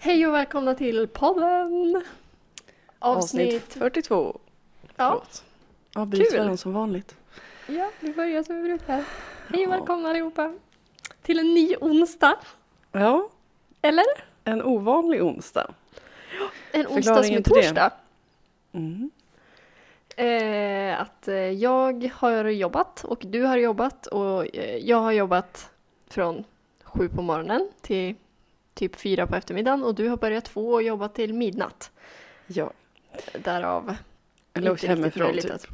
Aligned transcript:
Hej 0.00 0.26
och 0.26 0.34
välkomna 0.34 0.74
till 0.74 1.08
podden! 1.08 2.02
Avsnitt 2.98 3.72
42. 3.72 4.40
Ja, 4.82 4.90
Förlåt. 4.96 5.44
Avbryter 5.94 6.56
som 6.56 6.72
vanligt. 6.72 7.16
ja, 7.66 7.90
vi 8.00 8.12
börjar 8.12 8.42
som 8.42 8.56
vi 8.56 8.62
brukar. 8.62 9.04
Hej 9.48 9.66
och 9.66 9.72
välkomna 9.72 10.08
allihopa 10.08 10.54
till 11.22 11.38
en 11.38 11.54
ny 11.54 11.76
onsdag. 11.80 12.38
Ja, 12.92 13.28
Eller? 13.82 14.04
en 14.44 14.62
ovanlig 14.62 15.24
onsdag. 15.24 15.74
En 16.72 16.86
onsdag 16.86 17.22
som 17.22 17.34
är 17.36 17.42
torsdag. 17.42 17.92
Mm. 18.72 19.10
Eh, 20.16 21.00
att 21.00 21.28
eh, 21.28 21.34
jag 21.34 22.10
har 22.14 22.44
jobbat 22.44 23.04
och 23.04 23.22
du 23.26 23.42
har 23.42 23.56
jobbat 23.56 24.06
och 24.06 24.56
eh, 24.56 24.76
jag 24.76 24.98
har 25.00 25.12
jobbat 25.12 25.70
från 26.08 26.44
sju 26.84 27.08
på 27.08 27.22
morgonen 27.22 27.68
till 27.80 28.14
typ 28.78 28.96
fyra 28.96 29.26
på 29.26 29.36
eftermiddagen 29.36 29.84
och 29.84 29.94
du 29.94 30.08
har 30.08 30.16
börjat 30.16 30.44
två 30.44 30.70
och 30.72 30.82
jobbat 30.82 31.14
till 31.14 31.34
midnatt. 31.34 31.90
Ja, 32.46 32.70
Därav 33.44 33.94
åkte 34.56 34.70
riktigt 34.70 34.88
hemifrån 34.90 35.32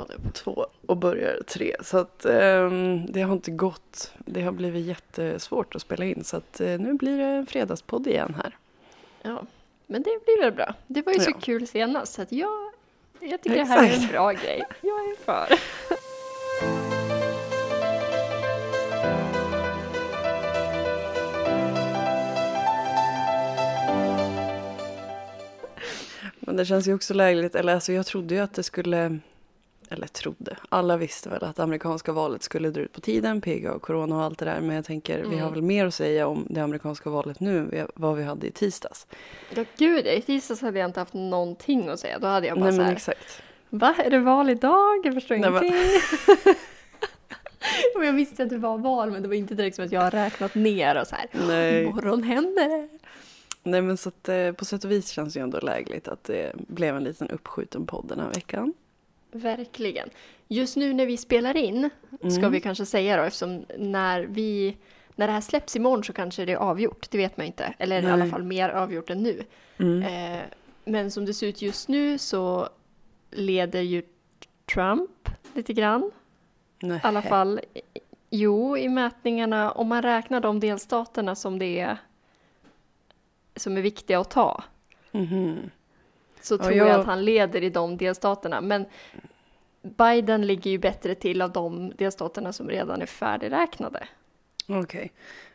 typ 0.08 0.34
två 0.34 0.66
och 0.86 0.96
börjar 0.96 1.42
tre. 1.46 1.76
Så 1.82 1.98
att 1.98 2.24
ehm, 2.24 3.12
det 3.12 3.20
har 3.22 3.32
inte 3.32 3.50
gått. 3.50 4.12
Det 4.18 4.42
har 4.42 4.52
blivit 4.52 4.86
jättesvårt 4.86 5.74
att 5.74 5.82
spela 5.82 6.04
in. 6.04 6.24
Så 6.24 6.36
att 6.36 6.60
eh, 6.60 6.78
nu 6.80 6.95
blir 6.95 7.18
det 7.18 7.24
en 7.24 7.46
fredagspodd 7.46 8.06
igen 8.06 8.34
här. 8.42 8.56
Ja, 9.23 9.42
men 9.86 10.02
det 10.02 10.24
blir 10.24 10.40
väl 10.42 10.52
bra. 10.52 10.74
Det 10.86 11.02
var 11.02 11.12
ju 11.12 11.20
så 11.20 11.30
Ja. 11.30 11.38
kul 11.40 11.66
senast 11.66 12.12
så 12.14 12.23
att 12.23 12.32
jag, 12.32 12.73
jag 13.20 13.42
tycker 13.42 13.56
det 13.56 13.64
här 13.64 13.78
är 13.78 13.82
en 13.82 13.90
Exakt. 13.90 14.12
bra 14.12 14.32
grej. 14.32 14.62
Jag 14.80 14.98
är 15.10 15.16
för. 15.24 15.46
Men 26.46 26.56
det 26.56 26.64
känns 26.64 26.88
ju 26.88 26.94
också 26.94 27.14
lägligt. 27.14 27.54
Eller 27.54 27.74
alltså 27.74 27.92
jag 27.92 28.06
trodde 28.06 28.34
ju 28.34 28.40
att 28.40 28.54
det 28.54 28.62
skulle. 28.62 29.18
Eller 29.90 30.06
trodde. 30.06 30.56
Alla 30.68 30.96
visste 30.96 31.28
väl 31.28 31.45
att 31.45 31.59
amerikanska 31.59 32.12
valet 32.12 32.42
skulle 32.42 32.70
dra 32.70 32.80
ut 32.80 32.92
på 32.92 33.01
tiden. 33.01 33.40
PGA 33.40 33.73
och 33.73 33.82
corona 33.82 34.16
och 34.16 34.23
allt 34.23 34.38
det 34.38 34.45
där. 34.45 34.60
Men 34.60 34.76
jag 34.76 34.84
tänker 34.84 35.18
vi 35.18 35.24
Mm. 35.26 35.40
har 35.40 35.51
väl 35.51 35.62
mer 35.62 35.86
att 35.86 35.95
säga 35.95 36.26
om 36.26 36.46
det 36.51 36.60
amerikanska 36.60 37.10
valet 37.10 37.40
nu. 37.40 37.59
än 37.78 37.88
vad 37.95 38.16
vi 38.16 38.23
hade 38.23 38.46
i 38.46 38.51
tisdags. 38.51 39.06
Ja, 39.54 39.64
gud, 39.78 40.06
i 40.06 40.23
tisdags 40.23 40.60
hade 40.62 40.78
jag 40.78 40.88
inte 40.88 41.01
haft 41.01 41.14
någonting 41.14 41.88
att 41.88 42.01
säga. 42.01 42.18
Då 42.18 42.26
hade 42.26 42.46
jag 42.46 42.56
bara 42.58 42.64
Nej 42.64 42.73
så 42.73 42.76
men 42.76 42.86
här, 42.86 42.92
exakt. 42.92 43.42
va? 43.70 43.95
Är 44.04 44.10
det 44.10 44.18
val 44.18 44.51
idag? 44.51 45.01
Jag 45.06 45.14
förstår 45.14 45.36
Nej, 45.36 45.51
men- 45.51 45.64
ingenting. 45.64 46.01
och 47.96 48.04
jag 48.04 48.12
visste 48.12 48.42
att 48.42 48.48
det 48.51 48.58
var 48.58 48.79
val, 48.79 49.10
men 49.10 49.23
det 49.23 49.29
var 49.29 49.34
inte 49.34 49.54
direkt 49.54 49.76
som 49.76 49.84
att 49.84 49.92
jag 49.92 50.01
har 50.01 50.10
räknat 50.10 50.54
ner 50.54 51.01
och 51.01 51.06
så 51.06 51.14
här. 51.16 51.26
Nej. 51.46 51.82
Imorgon 51.84 52.23
händer 52.23 52.68
det. 52.68 52.88
Nej 53.66 53.82
men 53.82 53.96
så 53.96 54.09
att 54.09 54.29
eh, 54.29 54.52
på 54.52 54.65
sätt 54.65 54.84
och 54.84 54.90
vis 54.90 55.09
känns 55.10 55.34
det 55.34 55.38
ju 55.40 55.45
ändå 55.45 55.59
lägligt 55.60 56.09
att 56.09 56.24
det 56.24 56.52
blev 56.57 56.96
en 56.96 57.04
liten 57.04 57.29
uppskjuten 57.29 57.87
podd 57.87 58.09
den 58.09 58.20
här 58.20 58.29
veckan. 58.34 58.74
Verkligen. 59.32 60.09
Just 60.48 60.76
nu 60.76 60.93
när 60.93 61.07
vi 61.07 61.16
spelar 61.16 61.57
in, 61.57 61.90
ska 62.18 62.38
Mm. 62.38 62.52
vi 62.52 62.60
kanske 62.60 62.87
säga 62.87 63.16
då, 63.16 63.23
eftersom 63.23 63.65
när 63.79 64.20
vi 64.20 64.76
när 65.16 65.26
det 65.26 65.32
här 65.32 65.41
släpps 65.41 65.76
imorgon 65.76 66.04
så 66.04 66.12
kanske 66.12 66.44
det 66.44 66.53
är 66.53 66.56
avgjort, 66.56 67.06
det 67.10 67.19
vet 67.19 67.37
man 67.37 67.47
inte. 67.47 67.75
Eller 67.78 68.03
i 68.03 68.06
alla 68.06 68.16
Nej. 68.16 68.31
fall 68.31 68.42
mer 68.42 68.69
avgjort 68.69 69.10
än 69.10 69.22
nu. 69.22 69.42
Mm. 69.78 70.03
Eh, 70.03 70.42
men 70.84 71.10
som 71.10 71.26
det 71.26 71.34
ser 71.34 71.47
ut 71.47 71.62
just 71.62 71.88
nu 71.88 72.19
så 72.19 72.69
leder 73.31 73.81
ju 73.81 74.03
Trump 74.75 75.28
lite 75.54 75.72
grann. 75.72 76.10
Nej. 76.82 76.97
I 76.97 77.00
alla 77.03 77.22
fall, 77.22 77.60
jo, 78.31 78.76
i 78.76 78.88
mätningarna, 78.88 79.70
om 79.72 79.88
man 79.88 80.03
räknar 80.03 80.41
de 80.41 80.60
delstaterna 80.60 81.34
som 81.34 81.59
det 81.59 81.81
är 81.81 81.97
som 83.56 83.77
är 83.77 83.81
viktiga 83.83 84.21
att 84.21 84.31
ta, 84.31 84.62
Mhm. 85.12 85.71
så 86.41 86.55
Ja, 86.55 86.59
tror 86.59 86.72
jag 86.72 86.88
jag- 86.88 87.00
att 87.00 87.06
han 87.06 87.25
leder 87.25 87.62
i 87.62 87.71
de 87.71 87.97
delstaterna. 87.97 88.60
Men 88.60 88.84
Biden 89.83 90.47
ligger 90.47 90.71
ju 90.71 90.78
bättre 90.78 91.15
till 91.15 91.43
av 91.43 91.53
de 91.53 91.93
delstaterna 91.98 92.53
som 92.53 92.69
redan 92.69 93.03
är 93.03 93.06
färdigräknade. 93.06 94.06
Okej. 94.69 95.12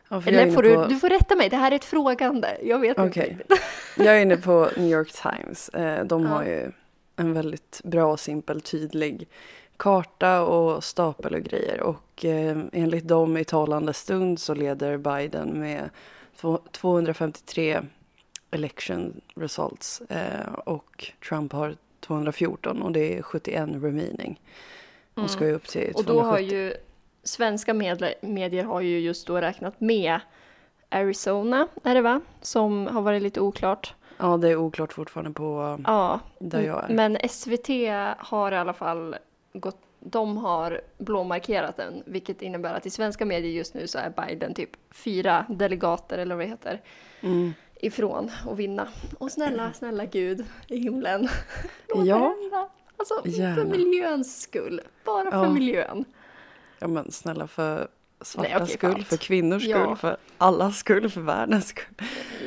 Ja, 0.08 0.16
är 0.16 0.28
Eller 0.28 0.46
får 0.46 0.62
på, 0.62 0.82
du, 0.82 0.86
du 0.88 0.96
får 1.00 1.08
rätta 1.08 1.36
mig, 1.36 1.48
det 1.48 1.56
här 1.56 1.70
är 1.72 1.76
ett 1.76 1.84
frågande. 1.84 2.48
Jag 2.62 2.78
vet 2.78 2.98
inte 2.98 3.02
Okej. 3.02 3.36
riktigt. 3.38 3.60
Jag 3.96 4.16
är 4.18 4.22
inne 4.22 4.36
på 4.36 4.68
New 4.76 4.90
York 4.90 5.12
Times. 5.12 5.68
Eh, 5.68 6.04
de 6.04 6.22
Ja. 6.22 6.28
har 6.28 6.44
ju 6.44 6.72
en 7.16 7.32
väldigt 7.32 7.80
bra, 7.84 8.16
simpel, 8.16 8.60
tydlig 8.60 9.28
karta 9.76 10.42
och 10.42 10.84
stapel 10.84 11.34
och 11.34 11.40
grejer. 11.40 11.80
Och 11.80 12.24
eh, 12.24 12.58
enligt 12.72 13.08
dem 13.08 13.36
i 13.36 13.44
talande 13.44 13.92
stund 13.92 14.40
så 14.40 14.54
leder 14.54 14.96
Biden 14.96 15.60
med 15.60 15.90
253 16.72 17.80
election 18.50 19.20
results. 19.36 20.00
Eh, 20.00 20.52
och 20.52 21.12
Trump 21.28 21.52
har 21.52 21.74
214 22.00 22.82
och 22.82 22.92
det 22.92 23.18
är 23.18 23.22
71 23.22 23.68
remaining. 23.68 24.40
Och 25.14 25.30
ska 25.30 25.46
ju 25.46 25.52
upp 25.52 25.68
till 25.68 25.80
270. 25.92 25.98
Och 25.98 26.04
då 26.16 26.20
har 26.30 26.38
ju 26.38 26.74
svenska 27.22 27.72
medle- 27.74 28.14
medier 28.22 28.64
har 28.64 28.80
ju 28.80 28.98
just 29.00 29.26
då 29.26 29.36
räknat 29.40 29.80
med 29.80 30.20
Arizona, 30.88 31.68
är 31.84 31.94
det 31.94 32.02
va? 32.02 32.20
Som 32.40 32.86
har 32.86 33.02
varit 33.02 33.22
lite 33.22 33.40
oklart. 33.40 33.94
Ja, 34.18 34.36
det 34.36 34.48
är 34.48 34.56
oklart 34.56 34.92
fortfarande 34.92 35.30
på 35.30 35.78
Ja, 35.86 36.20
där 36.38 36.62
jag 36.62 36.84
är. 36.90 36.94
men 36.94 37.16
SVT 37.28 37.68
har 38.18 38.52
i 38.52 38.56
alla 38.56 38.72
fall 38.72 39.16
gått, 39.52 39.78
de 40.00 40.36
har 40.36 40.80
blåmarkerat 40.98 41.76
den, 41.76 42.02
vilket 42.06 42.42
innebär 42.42 42.74
att 42.74 42.86
i 42.86 42.90
svenska 42.90 43.24
medier 43.26 43.52
just 43.52 43.74
nu 43.74 43.86
så 43.86 43.98
är 43.98 44.10
Biden 44.26 44.54
typ 44.54 44.70
fyra 44.90 45.46
delegater 45.48 46.18
eller 46.18 46.34
vad 46.34 46.44
det 46.44 46.48
heter 46.48 46.80
Mm. 47.20 47.52
ifrån 47.80 48.30
att 48.48 48.56
vinna. 48.56 48.88
Och 49.18 49.30
snälla, 49.32 49.72
snälla 49.72 50.04
gud 50.04 50.44
i 50.68 50.76
himlen. 50.78 51.28
Låt 51.88 52.06
Ja. 52.06 52.16
det 52.18 52.42
hända. 52.42 52.68
Alltså 52.96 53.22
för 53.22 53.28
Gärna. 53.28 53.64
miljöns 53.64 54.40
skull. 54.42 54.80
Bara 55.04 55.30
för 55.30 55.44
Ja. 55.44 55.50
miljön. 55.52 56.04
Ja 56.78 56.86
men 56.88 57.10
snälla 57.10 57.46
för 57.46 57.88
svarta 58.20 58.48
Nej, 58.48 58.62
okej, 58.62 58.74
skull, 58.76 59.04
för 59.04 59.16
kvinnors 59.16 59.64
Ja. 59.64 59.84
skull, 59.84 59.96
för 59.96 60.16
allas 60.38 60.78
skull, 60.78 61.10
för 61.10 61.20
världens 61.20 61.68
skull. 61.68 61.94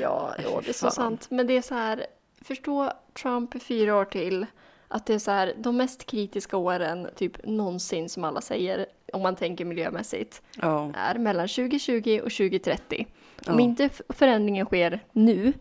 Ja, 0.01 0.33
fy 0.37 0.43
det 0.63 0.69
är 0.69 0.73
så 0.73 0.89
sant. 0.91 1.27
Men 1.31 1.47
det 1.47 1.53
är 1.57 1.61
så 1.61 1.75
här, 1.75 2.05
förstå 2.41 2.91
Trump 3.13 3.55
i 3.55 3.59
fyra 3.59 3.95
år 3.95 4.05
till. 4.05 4.45
Att 4.93 5.05
det 5.05 5.13
är 5.13 5.19
så 5.19 5.31
här, 5.31 5.53
de 5.57 5.77
mest 5.77 6.05
kritiska 6.05 6.57
åren 6.57 7.07
typ 7.15 7.45
någonsin 7.45 8.09
som 8.09 8.23
alla 8.23 8.41
säger, 8.41 8.85
om 9.13 9.21
man 9.21 9.35
tänker 9.35 9.65
miljömässigt, 9.65 10.41
Ja, 10.61 10.91
är 10.95 11.15
mellan 11.17 11.47
2020 11.47 12.19
och 12.23 12.31
2030. 12.31 13.07
Om 13.47 13.59
inte 13.59 13.89
förändringen 14.09 14.65
sker 14.65 14.99
nu, 15.11 15.53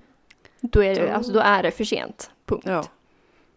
då 0.60 0.82
är 0.84 0.94
det, 0.94 1.14
alltså, 1.14 1.32
då 1.32 1.40
är 1.40 1.62
det 1.62 1.70
för 1.70 1.84
sent. 1.84 2.30
Punkt. 2.46 2.64
ja. 2.66 2.84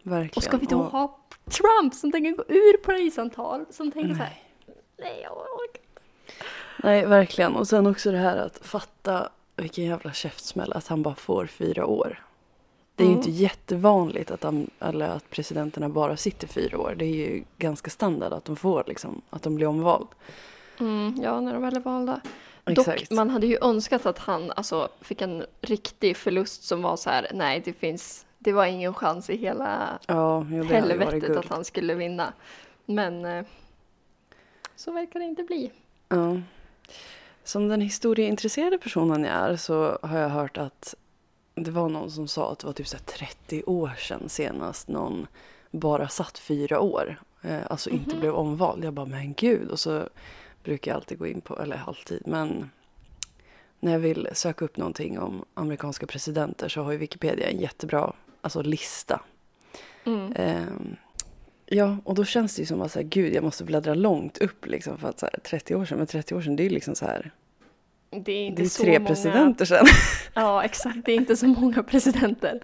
Verkligen. 0.02 0.32
och 0.36 0.42
ska 0.42 0.56
vi 0.56 0.66
då 0.66 0.78
Och- 0.78 0.84
ha 0.92 1.18
Trump 1.44 1.94
som 1.94 2.12
tänker 2.12 2.30
gå 2.32 2.44
ur 2.48 2.76
Parisavtal, 2.76 3.64
som 3.70 3.92
tänker 3.92 4.08
så 4.14 4.20
här, 4.22 4.42
Nej. 4.66 4.76
nej 4.98 5.20
jag 5.22 5.32
orkar 5.32 5.82
Nej, 6.82 7.06
verkligen. 7.06 7.54
Och 7.56 7.68
sen 7.68 7.86
också 7.86 8.10
det 8.10 8.18
här 8.18 8.36
att 8.36 8.58
fatta 8.66 9.28
vilken 9.56 9.84
jävla 9.84 10.12
käftsmäll 10.12 10.72
att 10.72 10.86
han 10.86 11.02
bara 11.02 11.14
får 11.14 11.46
fyra 11.46 11.86
år. 11.86 12.25
Det 12.96 13.02
är 13.02 13.06
ju 13.06 13.12
Mm. 13.12 13.18
inte 13.18 13.30
jättevanligt 13.30 14.30
att, 14.30 14.40
de, 14.40 14.70
eller 14.80 15.08
att 15.08 15.30
presidenterna 15.30 15.88
bara 15.88 16.16
sitter 16.16 16.46
fyra 16.48 16.78
år. 16.78 16.94
Det 16.98 17.04
är 17.04 17.14
ju 17.14 17.44
ganska 17.58 17.90
standard 17.90 18.32
att 18.32 18.44
de 18.44 18.56
får 18.56 18.84
liksom, 18.86 19.22
att 19.30 19.42
de 19.42 19.54
blir 19.54 19.66
omvald. 19.66 20.06
Mm, 20.80 21.14
ja, 21.22 21.40
när 21.40 21.52
de 21.52 21.62
väl 21.62 21.76
är 21.76 21.80
valda. 21.80 22.20
Exakt. 22.66 23.00
Dock, 23.00 23.16
man 23.16 23.30
hade 23.30 23.46
ju 23.46 23.58
önskat 23.62 24.06
att 24.06 24.18
han 24.18 24.50
alltså, 24.56 24.88
fick 25.00 25.22
en 25.22 25.44
riktig 25.60 26.16
förlust 26.16 26.64
som 26.64 26.82
var 26.82 26.96
så 26.96 27.10
här, 27.10 27.30
nej 27.34 27.62
det 27.64 27.72
finns, 27.72 28.26
det 28.38 28.52
var 28.52 28.66
ingen 28.66 28.94
chans 28.94 29.30
i 29.30 29.36
hela 29.36 29.98
Ja, 30.06 30.46
jo, 30.50 30.62
helvetet 30.64 31.36
att 31.36 31.48
han 31.48 31.64
skulle 31.64 31.94
vinna. 31.94 32.32
Men 32.86 33.24
eh, 33.24 33.44
så 34.76 34.92
verkar 34.92 35.20
det 35.20 35.26
inte 35.26 35.42
bli. 35.42 35.72
Ja. 36.08 36.40
Som 37.44 37.68
den 37.68 37.80
historieintresserade 37.80 38.78
personen 38.78 39.24
jag 39.24 39.32
är 39.34 39.56
så 39.56 39.98
har 40.02 40.18
jag 40.18 40.28
hört 40.28 40.58
att 40.58 40.94
det 41.56 41.70
var 41.70 41.88
någon 41.88 42.10
som 42.10 42.28
sa 42.28 42.52
att 42.52 42.58
det 42.58 42.66
var 42.66 42.72
typ 42.74 42.86
så 42.88 42.96
här 42.96 43.04
30 43.04 43.62
år 43.66 43.92
sedan 43.98 44.28
senast 44.28 44.88
någon 44.88 45.26
bara 45.70 46.08
satt 46.08 46.38
fyra 46.38 46.80
år. 46.80 47.20
Eh, 47.42 47.60
alltså 47.70 47.90
inte 47.90 48.10
Mhm. 48.10 48.20
blev 48.20 48.34
omvald. 48.34 48.84
Jag 48.84 48.92
bara, 48.92 49.06
men 49.06 49.34
gud. 49.34 49.68
Och 49.70 49.80
så 49.80 50.08
brukar 50.64 50.90
jag 50.90 50.96
alltid 50.96 51.18
gå 51.18 51.26
in 51.26 51.40
på, 51.40 51.58
eller 51.62 51.82
alltid, 51.86 52.22
men 52.26 52.70
när 53.80 53.92
jag 53.92 53.98
vill 53.98 54.28
söka 54.32 54.64
upp 54.64 54.76
någonting 54.76 55.18
om 55.18 55.44
amerikanska 55.54 56.06
presidenter 56.06 56.68
så 56.68 56.82
har 56.82 56.92
ju 56.92 56.98
Wikipedia 56.98 57.48
en 57.50 57.60
jättebra 57.60 58.12
alltså, 58.40 58.62
lista. 58.62 59.20
Mm. 60.04 60.32
Ehm, 60.36 60.96
ja, 61.66 61.96
och 62.04 62.14
då 62.14 62.24
känns 62.24 62.56
det 62.56 62.62
ju 62.62 62.66
som 62.66 62.82
att 62.82 62.92
så 62.92 62.98
här, 62.98 63.06
gud, 63.06 63.34
jag 63.34 63.44
måste 63.44 63.64
bläddra 63.64 63.94
långt 63.94 64.38
upp 64.38 64.66
liksom 64.66 64.98
för 64.98 65.08
att 65.08 65.18
så 65.20 65.26
här, 65.26 65.38
30 65.44 65.74
år 65.74 65.84
sedan, 65.84 65.98
men 65.98 66.06
30 66.06 66.34
år 66.34 66.40
sedan 66.40 66.56
det 66.56 66.62
är 66.62 66.64
ju 66.68 66.70
liksom 66.74 66.94
så 66.94 67.04
här, 67.06 67.30
Det 68.10 68.32
är 68.32 68.46
inte 68.46 68.62
det 68.62 68.66
är 68.66 68.68
så 68.68 68.82
tre 68.82 68.98
många... 68.98 69.08
presidenter 69.08 69.64
sedan. 69.64 69.86
Ja, 70.34 70.64
exakt. 70.64 70.96
Det 71.04 71.12
är 71.12 71.16
inte 71.16 71.36
så 71.36 71.46
många 71.46 71.82
presidenter. 71.82 72.60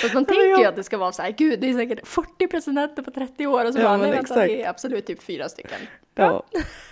Så 0.00 0.14
man 0.14 0.24
tänker 0.24 0.42
ju 0.44 0.50
jag- 0.50 0.64
att 0.64 0.76
det 0.76 0.82
ska 0.84 0.98
vara 0.98 1.12
så 1.12 1.22
här, 1.22 1.30
gud, 1.30 1.60
det 1.60 1.70
är 1.70 1.74
säkert 1.74 2.06
40 2.06 2.48
presidenter 2.48 3.02
på 3.02 3.10
30 3.10 3.46
år. 3.46 3.64
Och 3.64 3.72
så 3.74 3.78
Ja, 3.80 3.84
bara, 3.84 3.98
men 3.98 4.10
nej 4.10 4.16
vänta, 4.18 4.34
det 4.46 4.62
är 4.62 4.70
absolut 4.70 5.06
typ 5.06 5.22
fyra 5.22 5.48
stycken. 5.48 5.78
Ja. 6.14 6.42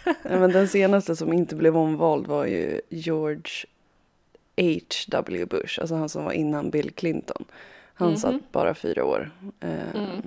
ja, 0.05 0.13
men 0.23 0.53
den 0.53 0.69
senaste 0.69 1.17
som 1.17 1.33
inte 1.33 1.57
blev 1.57 1.77
omvald 1.77 2.27
var 2.27 2.47
ju 2.47 2.81
George 2.89 3.53
H.W. 4.57 5.45
Bush, 5.47 5.81
alltså 5.81 5.95
han 5.95 6.09
som 6.09 6.25
var 6.25 6.33
innan 6.33 6.71
Bill 6.71 6.91
Clinton. 6.91 7.45
Han 7.95 8.09
Mhm. 8.09 8.17
satt 8.17 8.53
bara 8.53 8.75
fyra 8.75 9.05
år. 9.05 9.31
Mm. 9.61 10.23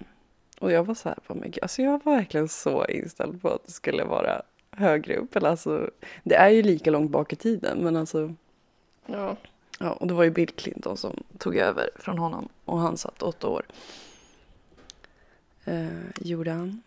Och 0.59 0.71
jag 0.71 0.83
var 0.83 0.95
så 0.95 1.09
här, 1.09 1.17
men 1.27 1.41
gud, 1.51 1.59
alltså 1.61 1.81
jag 1.81 2.01
var 2.03 2.15
verkligen 2.15 2.47
så 2.47 2.85
inställd 2.85 3.41
på 3.41 3.49
att 3.49 3.65
det 3.65 3.71
skulle 3.71 4.03
vara 4.03 4.41
högre 4.77 5.15
upp. 5.17 5.35
Eller 5.35 5.49
alltså, 5.49 5.89
det 6.23 6.35
är 6.35 6.49
ju 6.49 6.61
lika 6.63 6.91
långt 6.91 7.11
bak 7.11 7.33
i 7.33 7.35
tiden, 7.35 7.77
men 7.83 7.95
alltså, 7.95 8.33
Ja. 9.05 9.37
ja, 9.79 9.91
och 9.93 10.07
det 10.07 10.13
var 10.13 10.23
ju 10.23 10.29
Bill 10.29 10.49
Clinton 10.49 10.97
som 10.97 11.23
tog 11.37 11.55
över 11.57 11.89
från 11.95 12.17
honom 12.17 12.49
och 12.65 12.77
han 12.79 12.97
satt 12.97 13.21
åtta 13.23 13.47
år. 13.47 13.65
Eh, 15.65 15.87
gjorde 16.21 16.51
han. 16.51 16.81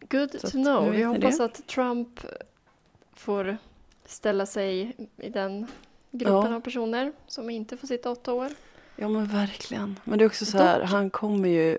Good 0.00 0.30
Så 0.32 0.38
to 0.38 0.46
att 0.46 0.52
know. 0.52 0.90
ni 0.92 1.02
hoppas 1.02 1.38
det. 1.38 1.44
att 1.44 1.66
Trump 1.66 2.20
får 3.14 3.56
ställa 4.06 4.46
sig 4.46 4.96
i 5.16 5.28
den 5.28 5.66
gruppen 6.10 6.50
Ja. 6.50 6.56
av 6.56 6.60
personer 6.60 7.12
som 7.26 7.50
inte 7.50 7.76
får 7.76 7.86
sitta 7.86 8.10
åtta 8.10 8.32
år. 8.32 8.50
Ja 8.96 9.08
men 9.08 9.26
verkligen. 9.26 10.00
Men 10.04 10.18
det 10.18 10.24
är 10.24 10.26
också 10.26 10.44
så 10.44 10.58
här, 10.58 10.80
han 10.82 11.10
kommer 11.10 11.48
ju 11.48 11.78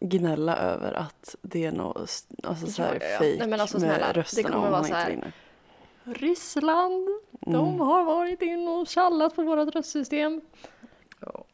gnälla 0.00 0.56
över 0.56 0.92
att 0.92 1.36
det 1.42 1.64
är 1.64 1.72
något 1.72 2.26
alltså 2.42 2.66
så 2.66 2.82
här 2.82 2.94
Ja, 2.94 3.06
ja, 3.06 3.12
ja. 3.12 3.18
fejk 3.18 3.38
Nej, 3.38 3.48
men 3.48 3.60
alltså, 3.60 3.78
snälla, 3.78 4.06
med 4.06 4.14
det 4.14 4.20
rösterna 4.20 4.48
kommer 4.50 4.72
om 4.72 4.80
så 4.80 4.86
inte 4.86 4.96
här. 4.96 5.10
vinner. 5.10 5.32
Ryssland, 6.04 7.08
de 7.40 7.54
Mm. 7.68 7.80
har 7.80 8.04
varit 8.04 8.42
in 8.42 8.68
och 8.68 8.88
tjallat 8.88 9.36
på 9.36 9.42
vårt 9.42 9.74
röstsystem. 9.74 10.40
Ja. 11.20 11.44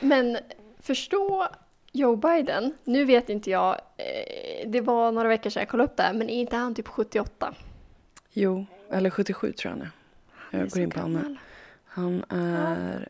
Men 0.00 0.38
förstå 0.80 1.48
Joe 1.92 2.16
Biden. 2.16 2.74
Nu 2.84 3.04
vet 3.04 3.28
inte 3.30 3.50
jag, 3.50 3.80
eh, 3.96 4.68
det 4.70 4.80
var 4.80 5.12
några 5.12 5.28
veckor 5.28 5.50
sedan 5.50 5.60
jag 5.60 5.68
kollade 5.68 5.90
upp 5.90 5.96
det 5.96 6.02
här, 6.02 6.12
men 6.14 6.30
är 6.30 6.40
inte 6.40 6.56
han 6.56 6.74
typ 6.74 6.88
78? 6.88 7.54
Jo, 8.32 8.66
eller 8.90 9.10
77 9.10 9.52
tror 9.52 9.70
jag 9.72 9.78
han 9.78 9.82
är. 9.86 9.90
Han 10.34 10.60
är 10.60 10.64
Jag 10.64 10.70
går 10.72 10.82
in 10.82 10.90
på 10.90 11.00
honom 11.00 11.12
nu. 11.12 11.20
gammal. 11.22 11.38
Han 11.84 12.24
är... 12.28 13.08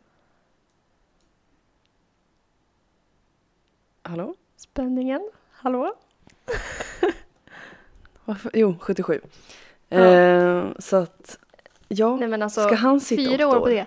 Hallå? 4.07 4.35
Spänningen, 4.57 5.31
hallå? 5.53 5.95
Varför? 8.25 8.51
Jo, 8.55 8.77
77. 8.81 9.21
Ja. 9.89 9.99
Eh, 9.99 10.65
så 10.79 10.97
att, 10.97 11.39
ja. 11.89 12.17
Nej 12.17 12.29
men 12.29 12.43
alltså, 12.43 12.61
Ska 12.67 12.75
han 12.75 13.01
sitta 13.01 13.31
fyra 13.31 13.49
åtta 13.49 13.57
år 13.59 13.61
på 13.61 13.69
det. 13.69 13.87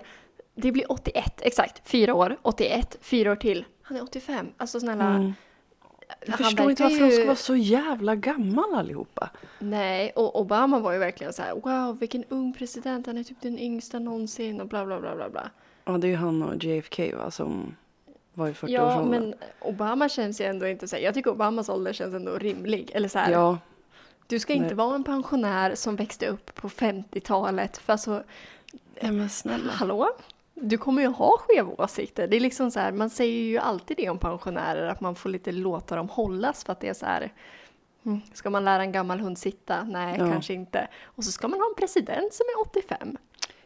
Det 0.54 0.72
blir 0.72 0.92
81, 0.92 1.32
exakt. 1.42 1.88
Fyra 1.88 2.14
år, 2.14 2.36
81, 2.42 2.98
fyra 3.00 3.32
år 3.32 3.36
till. 3.36 3.64
Han 3.82 3.96
är 3.96 4.02
85. 4.02 4.46
Alltså 4.56 4.80
snälla. 4.80 5.04
Mm. 5.04 5.32
Jag 6.26 6.38
förstår 6.38 6.70
inte 6.70 6.82
varför 6.82 7.00
de 7.00 7.10
ska 7.10 7.20
ju- 7.20 7.26
vara 7.26 7.36
så 7.36 7.56
jävla 7.56 8.14
gammal 8.16 8.74
allihopa. 8.74 9.30
Nej, 9.58 10.10
och 10.16 10.40
Obama 10.40 10.78
var 10.78 10.92
ju 10.92 10.98
verkligen 10.98 11.32
så 11.32 11.42
här: 11.42 11.54
wow 11.54 11.98
vilken 11.98 12.24
ung 12.28 12.52
president, 12.54 13.06
han 13.06 13.18
är 13.18 13.24
typ 13.24 13.40
den 13.40 13.58
yngsta 13.58 13.98
någonsin 13.98 14.60
och 14.60 14.66
bla 14.68 14.86
bla 14.86 15.00
bla 15.00 15.16
bla 15.16 15.30
bla. 15.30 15.50
Ja, 15.84 15.98
det 15.98 16.06
är 16.06 16.08
ju 16.08 16.16
han 16.16 16.42
och 16.42 16.64
JFK 16.64 17.14
va, 17.16 17.30
som 17.30 17.76
var 18.40 18.48
i 18.48 18.54
40 18.54 18.72
Ja, 18.72 19.04
men 19.04 19.34
Obama 19.60 20.08
känns 20.08 20.40
ju 20.40 20.44
ändå 20.44 20.66
inte 20.66 20.88
så 20.88 20.96
här, 20.96 21.02
jag 21.02 21.14
tycker 21.14 21.30
Obamas 21.30 21.68
ålder 21.68 21.92
känns 21.92 22.14
ändå 22.14 22.32
rimlig. 22.38 22.90
Eller 22.94 23.08
så 23.08 23.18
här, 23.18 23.32
Ja, 23.32 23.58
du 24.26 24.38
ska 24.38 24.52
inte 24.52 24.66
nej. 24.66 24.74
vara 24.74 24.94
en 24.94 25.04
pensionär 25.04 25.74
som 25.74 25.96
växte 25.96 26.26
upp 26.26 26.54
på 26.54 26.68
50-talet. 26.68 27.78
För 27.78 27.92
alltså, 27.92 28.22
ja 29.00 29.12
men 29.12 29.28
snälla. 29.30 29.72
hallå? 29.72 30.08
Du 30.54 30.78
kommer 30.78 31.02
ju 31.02 31.08
ha 31.08 31.36
skeva 31.38 31.84
åsikter. 31.84 32.28
Det 32.28 32.36
är 32.36 32.40
liksom 32.40 32.70
så 32.70 32.80
här, 32.80 32.92
man 32.92 33.10
säger 33.10 33.42
ju 33.42 33.58
alltid 33.58 33.96
det 33.96 34.10
om 34.10 34.18
pensionärer, 34.18 34.86
att 34.88 35.00
man 35.00 35.14
får 35.14 35.28
lite 35.28 35.52
låta 35.52 35.96
dem 35.96 36.08
hållas 36.08 36.64
för 36.64 36.72
att 36.72 36.80
det 36.80 36.88
är 36.88 36.94
så 36.94 37.06
här, 37.06 37.32
mm, 38.04 38.20
ska 38.32 38.50
man 38.50 38.64
lära 38.64 38.82
en 38.82 38.92
gammal 38.92 39.20
hund 39.20 39.38
sitta? 39.38 39.84
Nej, 39.84 40.16
Ja. 40.18 40.26
kanske 40.26 40.54
inte. 40.54 40.88
Och 41.04 41.24
så 41.24 41.32
ska 41.32 41.48
man 41.48 41.60
ha 41.60 41.66
en 41.68 41.74
president 41.74 42.34
som 42.34 42.44
är 42.56 42.60
85. 42.68 43.16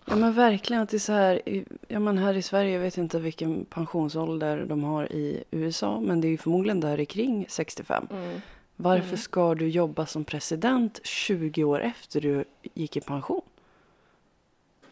Ja 0.06 0.16
men 0.16 0.32
verkligen 0.32 0.82
att 0.82 0.88
det 0.88 0.96
är 0.96 0.98
så 0.98 1.12
här, 1.12 1.40
ja 1.88 1.98
men 1.98 2.18
här 2.18 2.34
i 2.34 2.42
Sverige, 2.42 2.72
jag 2.72 2.80
vet 2.80 2.98
inte 2.98 3.18
vilken 3.18 3.64
pensionsålder 3.64 4.64
de 4.64 4.84
har 4.84 5.12
i 5.12 5.44
USA, 5.50 6.00
men 6.00 6.20
det 6.20 6.28
är 6.28 6.30
ju 6.30 6.38
förmodligen 6.38 6.80
där 6.80 7.04
kring 7.04 7.46
65. 7.48 8.06
Mm. 8.10 8.40
Varför 8.76 9.06
Mm. 9.06 9.16
ska 9.16 9.54
du 9.54 9.68
jobba 9.68 10.06
som 10.06 10.24
president 10.24 11.00
20 11.04 11.64
år 11.64 11.80
efter 11.80 12.20
du 12.20 12.44
gick 12.74 12.96
i 12.96 13.00
pension? 13.00 13.42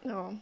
Ja, 0.01 0.33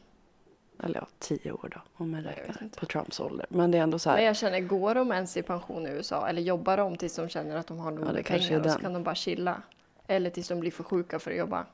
Eller 0.84 0.96
ja, 1.00 1.08
10 1.20 1.52
år 1.52 1.70
då, 1.76 1.82
om 1.94 2.12
man 2.12 2.24
Jag 2.24 2.32
räknar 2.32 2.70
på 2.80 2.86
Trumps 2.86 3.20
ålder. 3.20 3.46
Men 3.50 3.72
det 3.72 3.78
är 3.78 3.82
ändå 3.84 4.00
så 4.00 4.10
men 4.10 4.18
här, 4.18 4.26
jag 4.26 4.38
känner, 4.38 4.60
går 4.60 4.96
de 4.96 5.12
ens 5.12 5.38
i 5.38 5.42
pension 5.42 5.88
i 5.88 5.90
USA? 5.90 6.28
Eller 6.28 6.42
jobbar 6.42 6.78
de 6.78 6.96
tills 6.98 7.16
de 7.16 7.30
känner 7.30 7.56
att 7.56 7.68
de 7.68 7.80
har 7.80 7.92
nog 7.92 8.08
Ja, 8.08 8.14
med 8.14 8.26
pengar 8.26 8.66
och 8.66 8.72
så 8.72 8.80
kan 8.80 8.94
de 8.94 9.04
bara 9.04 9.16
chilla? 9.16 9.62
Eller 10.08 10.30
tills 10.30 10.48
de 10.48 10.60
blir 10.60 10.72
för 10.72 10.84
sjuka 10.84 11.20
för 11.20 11.32
att 11.32 11.38
jobba? 11.38 11.66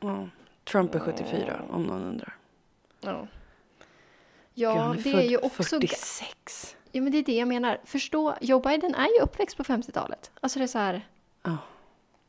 ja, 0.00 0.28
Trump 0.64 0.94
är 0.94 0.98
74 0.98 1.60
om 1.70 1.82
någon 1.82 2.02
undrar. 2.02 2.34
Ja. 3.10 3.20
Gud, 3.20 3.28
Ja, 4.58 4.78
han 4.78 5.02
det 5.02 5.12
är 5.12 5.30
ju 5.30 5.36
också... 5.38 5.62
46. 5.62 6.76
Ja, 6.92 7.02
men 7.02 7.12
det 7.12 7.18
är 7.18 7.22
det 7.22 7.36
jag 7.36 7.48
menar. 7.48 7.80
Förstå, 7.84 8.34
Joe 8.40 8.60
Biden 8.60 8.94
är 8.94 9.06
ju 9.18 9.20
uppväxt 9.22 9.56
på 9.56 9.62
50-talet. 9.62 10.30
Alltså 10.40 10.58
det 10.58 10.64
är 10.64 10.66
så 10.66 10.78
här... 10.78 11.08
Ja. 11.42 11.58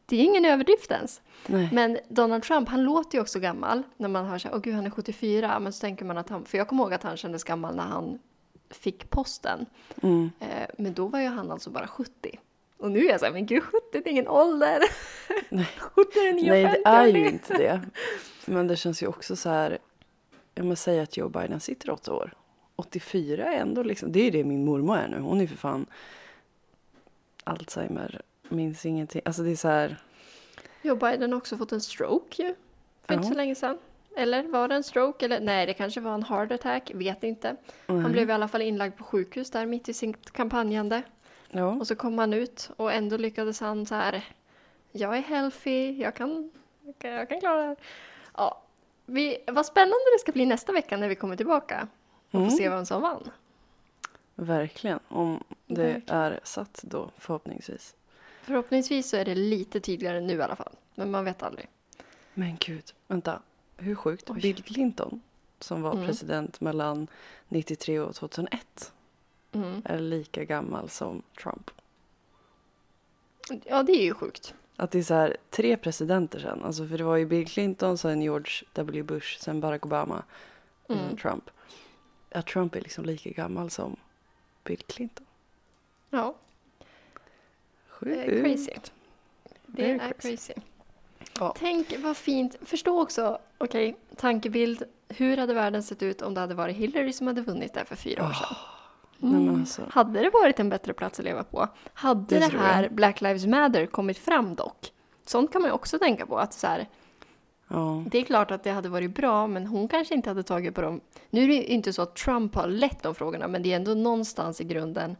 Det 0.06 0.16
är 0.16 0.24
ingen 0.24 0.46
överdrift 0.46 0.92
ens. 0.92 1.22
Nej. 1.46 1.70
Men 1.74 1.98
Donald 2.10 2.44
Trump, 2.44 2.70
han 2.70 2.84
låter 2.84 3.18
ju 3.18 3.22
också 3.22 3.40
gammal. 3.40 3.84
När 3.98 4.08
man 4.10 4.26
hör 4.26 4.38
så 4.38 4.48
här, 4.48 4.56
åh 4.56 4.62
gud 4.62 4.76
han 4.76 4.86
är 4.86 4.90
74. 4.90 5.60
Men 5.60 5.74
så 5.74 5.82
tänker 5.82 6.06
man 6.06 6.18
att 6.18 6.30
han, 6.30 6.46
för 6.46 6.58
jag 6.58 6.68
kommer 6.68 6.84
ihåg 6.84 6.94
att 6.94 7.04
han 7.04 7.18
kändes 7.18 7.44
gammal 7.44 7.76
när 7.76 7.84
han 7.84 8.20
fick 8.70 9.10
posten. 9.10 9.66
Mm. 10.04 10.32
Eh, 10.40 10.68
men 10.78 10.94
då 10.94 11.08
var 11.08 11.20
ju 11.20 11.28
han 11.28 11.52
alltså 11.52 11.70
bara 11.70 11.88
70. 11.88 12.40
Och 12.78 12.92
nu 12.92 13.00
är 13.00 13.10
jag 13.10 13.20
så 13.20 13.26
här, 13.26 13.34
men 13.34 13.46
gud 13.46 13.64
70 13.64 13.82
det 13.92 13.98
är 13.98 14.08
ingen 14.08 14.28
ålder. 14.28 14.80
Nej. 15.50 15.70
70 15.80 16.20
är 16.20 16.34
9 16.34 16.52
Nej, 16.52 16.64
det 16.64 16.90
är 16.90 17.08
ju 17.08 17.28
inte 17.28 17.58
det. 17.58 17.82
Men 18.46 18.68
det 18.68 18.76
känns 18.76 19.04
ju 19.04 19.08
också 19.08 19.36
så 19.36 19.50
här, 19.50 19.78
jag 20.58 20.66
måste 20.66 20.84
säga 20.84 21.04
att 21.04 21.18
Joe 21.18 21.30
Biden 21.30 21.60
sitter 21.60 21.90
åtta 21.90 22.14
år. 22.14 22.34
84 22.76 23.46
är 23.54 23.58
ändå 23.60 23.84
liksom, 23.84 24.12
det 24.12 24.20
är 24.20 24.24
ju 24.24 24.32
det 24.32 24.44
min 24.44 24.66
mormor 24.66 24.98
är 24.98 25.08
nu. 25.08 25.20
Hon 25.20 25.42
är 25.42 25.48
för 25.48 25.56
fan 25.58 25.86
Alzheimer, 27.44 28.22
minns 28.50 28.86
ingenting. 28.86 29.22
Alltså 29.26 29.42
det 29.44 29.52
är 29.52 29.56
så 29.56 29.68
här, 29.68 29.98
Joe 30.82 30.96
Biden 30.96 31.32
har 31.32 31.38
också 31.38 31.58
fått 31.58 31.72
en 31.72 31.82
stroke 31.82 32.44
ju. 32.44 32.56
För 33.06 33.14
inte 33.14 33.26
Ja. 33.28 33.32
så 33.32 33.38
länge 33.38 33.56
sedan. 33.56 33.78
Eller 34.18 34.44
var 34.44 34.68
det 34.68 34.76
en 34.76 34.84
stroke? 34.84 35.26
Eller 35.26 35.40
nej, 35.40 35.66
det 35.66 35.74
kanske 35.74 36.00
var 36.02 36.14
en 36.14 36.24
heart 36.24 36.52
attack. 36.52 36.92
Vet 36.96 37.24
inte. 37.24 37.56
Han 37.88 38.04
nej. 38.04 38.12
blev 38.12 38.30
i 38.30 38.34
alla 38.34 38.48
fall 38.48 38.62
inlagd 38.62 38.98
på 38.98 39.04
sjukhus 39.04 39.52
där 39.52 39.66
mitt 39.66 39.90
i 39.90 39.94
sitt 39.94 40.32
kampanjande. 40.32 41.02
ja. 41.52 41.68
Och 41.72 41.88
så 41.88 41.96
kom 41.96 42.18
han 42.18 42.34
ut 42.34 42.70
och 42.78 42.94
ändå 42.94 43.18
lyckades 43.18 43.60
han 43.60 43.86
så 43.86 43.96
här. 43.96 44.24
Jag 44.92 45.18
är 45.18 45.22
healthy, 45.22 45.92
jag 46.02 46.16
kan, 46.16 46.52
jag 47.02 47.30
kan 47.30 47.40
klara 47.40 47.62
det 47.62 47.68
här. 47.68 47.76
Vi, 49.10 49.38
vad 49.48 49.66
spännande 49.66 50.04
det 50.16 50.20
ska 50.20 50.32
bli 50.32 50.46
nästa 50.46 50.72
vecka 50.72 50.98
när 50.98 51.08
vi 51.08 51.16
kommer 51.16 51.36
tillbaka. 51.36 51.88
Och 52.32 52.36
Mm. 52.36 52.50
får 52.50 52.58
se 52.58 52.70
vem 52.70 52.86
som 52.86 53.02
vann. 53.02 53.30
Verkligen, 54.36 55.00
om 55.08 55.44
det 55.68 55.84
Verkligen. 55.84 56.18
är 56.22 56.40
satt 56.44 56.82
då 56.84 57.12
förhoppningsvis. 57.18 57.96
Förhoppningsvis 58.42 59.10
så 59.10 59.18
är 59.18 59.26
det 59.26 59.36
lite 59.36 59.80
tydligare 59.80 60.22
nu 60.22 60.34
i 60.34 60.42
alla 60.42 60.56
fall. 60.56 60.74
Men 60.96 61.12
man 61.12 61.26
vet 61.26 61.44
aldrig. 61.44 61.68
Men 62.34 62.58
gud, 62.60 62.84
vänta, 63.08 63.42
hur 63.78 63.96
sjukt? 63.96 64.30
Oj. 64.30 64.42
Bill 64.42 64.64
Clinton 64.64 65.22
som 65.60 65.82
var 65.82 65.92
Mm. 65.94 66.06
president 66.06 66.62
mellan 66.62 67.08
93 67.48 68.00
och 68.00 68.16
2001 68.16 68.94
Mm. 69.52 69.82
är 69.86 70.00
lika 70.00 70.44
gammal 70.44 70.90
som 70.90 71.22
Trump. 71.44 71.72
Ja, 73.66 73.84
det 73.84 73.92
är 73.92 74.04
ju 74.04 74.14
sjukt. 74.14 74.54
Att 74.80 74.92
det 74.92 75.00
är 75.00 75.04
så 75.04 75.14
här 75.14 75.38
tre 75.50 75.78
presidenter 75.78 76.40
sen. 76.40 76.64
Alltså 76.64 76.88
för 76.88 76.98
det 76.98 77.04
var 77.04 77.16
ju 77.16 77.26
Bill 77.26 77.48
Clinton, 77.48 77.98
sen 77.98 78.22
George 78.22 78.52
W. 78.74 79.04
Bush, 79.04 79.40
sen 79.40 79.60
Barack 79.62 79.86
Obama 79.86 80.24
och 80.84 80.96
sen 80.96 81.04
Mm. 81.06 81.18
Trump. 81.18 81.50
Att 82.32 82.48
Trump 82.48 82.76
är 82.76 82.82
liksom 82.82 83.06
lika 83.06 83.30
gammal 83.30 83.70
som 83.70 83.96
Bill 84.64 84.78
Clinton. 84.88 85.26
Ja, 86.10 86.36
det 88.00 88.24
är 88.24 88.26
Sjukt. 88.30 88.44
crazy. 88.46 88.72
Det 89.66 89.82
Very 89.82 89.92
är 89.92 90.00
crazy. 90.14 90.30
crazy. 90.30 90.54
Ja. 91.40 91.56
Tänk 91.58 91.94
vad 92.00 92.18
fint. 92.18 92.56
Förstå 92.62 93.02
också, 93.02 93.40
okej, 93.58 93.96
tankebild. 94.16 94.84
Hur 95.10 95.38
hade 95.38 95.54
världen 95.54 95.84
sett 95.84 96.04
ut 96.04 96.22
om 96.22 96.34
det 96.34 96.40
hade 96.42 96.56
varit 96.56 96.76
Hillary 96.76 97.14
som 97.14 97.28
hade 97.28 97.42
vunnit 97.42 97.74
där 97.74 97.84
för 97.84 97.96
fyra 97.96 98.28
år 98.30 98.34
sedan? 98.34 98.56
Mm. 99.22 99.60
alltså. 99.60 99.82
Hade 99.90 100.20
det 100.22 100.30
varit 100.30 100.60
en 100.60 100.70
bättre 100.70 100.94
plats 100.94 101.20
att 101.20 101.26
leva 101.26 101.44
på? 101.44 101.68
Hade 101.94 102.40
Det 102.40 102.40
det, 102.40 102.58
här. 102.58 102.90
Black 102.90 103.22
Lives 103.22 103.46
Matter 103.46 103.86
kommit 103.86 104.18
fram 104.18 104.56
dock? 104.56 104.92
Sånt 105.26 105.52
kan 105.52 105.62
man 105.62 105.70
ju 105.70 105.74
också 105.74 106.00
tänka 106.00 106.26
på. 106.26 106.38
Att 106.38 106.54
så 106.54 106.68
här, 106.68 106.88
Ja. 107.68 108.04
det 108.12 108.18
är 108.18 108.24
klart 108.24 108.52
att 108.52 108.64
det 108.64 108.72
hade 108.72 108.90
varit 108.90 109.16
bra, 109.16 109.48
men 109.48 109.68
hon 109.68 109.88
kanske 109.88 110.16
inte 110.16 110.30
hade 110.30 110.44
tagit 110.44 110.76
på 110.76 110.82
dem. 110.82 111.02
Nu 111.30 111.44
är 111.44 111.48
det 111.48 111.54
ju 111.54 111.64
inte 111.64 111.94
så 111.94 112.02
att 112.02 112.16
Trump 112.16 112.56
har 112.56 112.68
lett 112.68 113.04
de 113.04 113.16
frågorna, 113.16 113.48
men 113.48 113.64
det 113.64 113.72
är 113.72 113.76
ändå 113.76 113.94
någonstans 113.94 114.62
i 114.62 114.64
grunden 114.64 115.16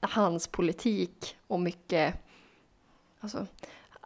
hans 0.00 0.46
politik 0.46 1.36
och 1.46 1.60
mycket... 1.60 2.14
Alltså, 3.20 3.46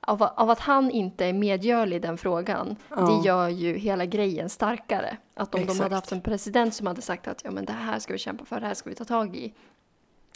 av, 0.09 0.23
av 0.23 0.50
att 0.50 0.61
han 0.61 0.91
inte 0.91 1.25
är 1.27 1.33
medgörlig 1.33 1.97
i 1.97 2.00
den 2.00 2.19
frågan, 2.19 2.77
Ja. 2.91 2.97
det 2.97 3.27
gör 3.27 3.49
ju 3.49 3.77
hela 3.77 4.07
grejen 4.07 4.49
starkare. 4.49 5.17
Att 5.35 5.55
om 5.55 5.61
de 5.61 5.65
Exakt. 5.65 5.81
hade 5.83 5.95
haft 5.95 6.12
en 6.12 6.21
president 6.21 6.75
som 6.75 6.87
hade 6.87 7.03
sagt 7.03 7.29
att 7.29 7.41
ja, 7.45 7.50
men 7.50 7.65
det 7.65 7.73
här 7.73 7.99
ska 7.99 8.12
vi 8.12 8.19
kämpa 8.19 8.45
för, 8.45 8.61
det 8.61 8.67
här 8.67 8.75
ska 8.75 8.91
vi 8.91 8.97
ta 8.97 9.05
tag 9.05 9.37
i. 9.37 9.53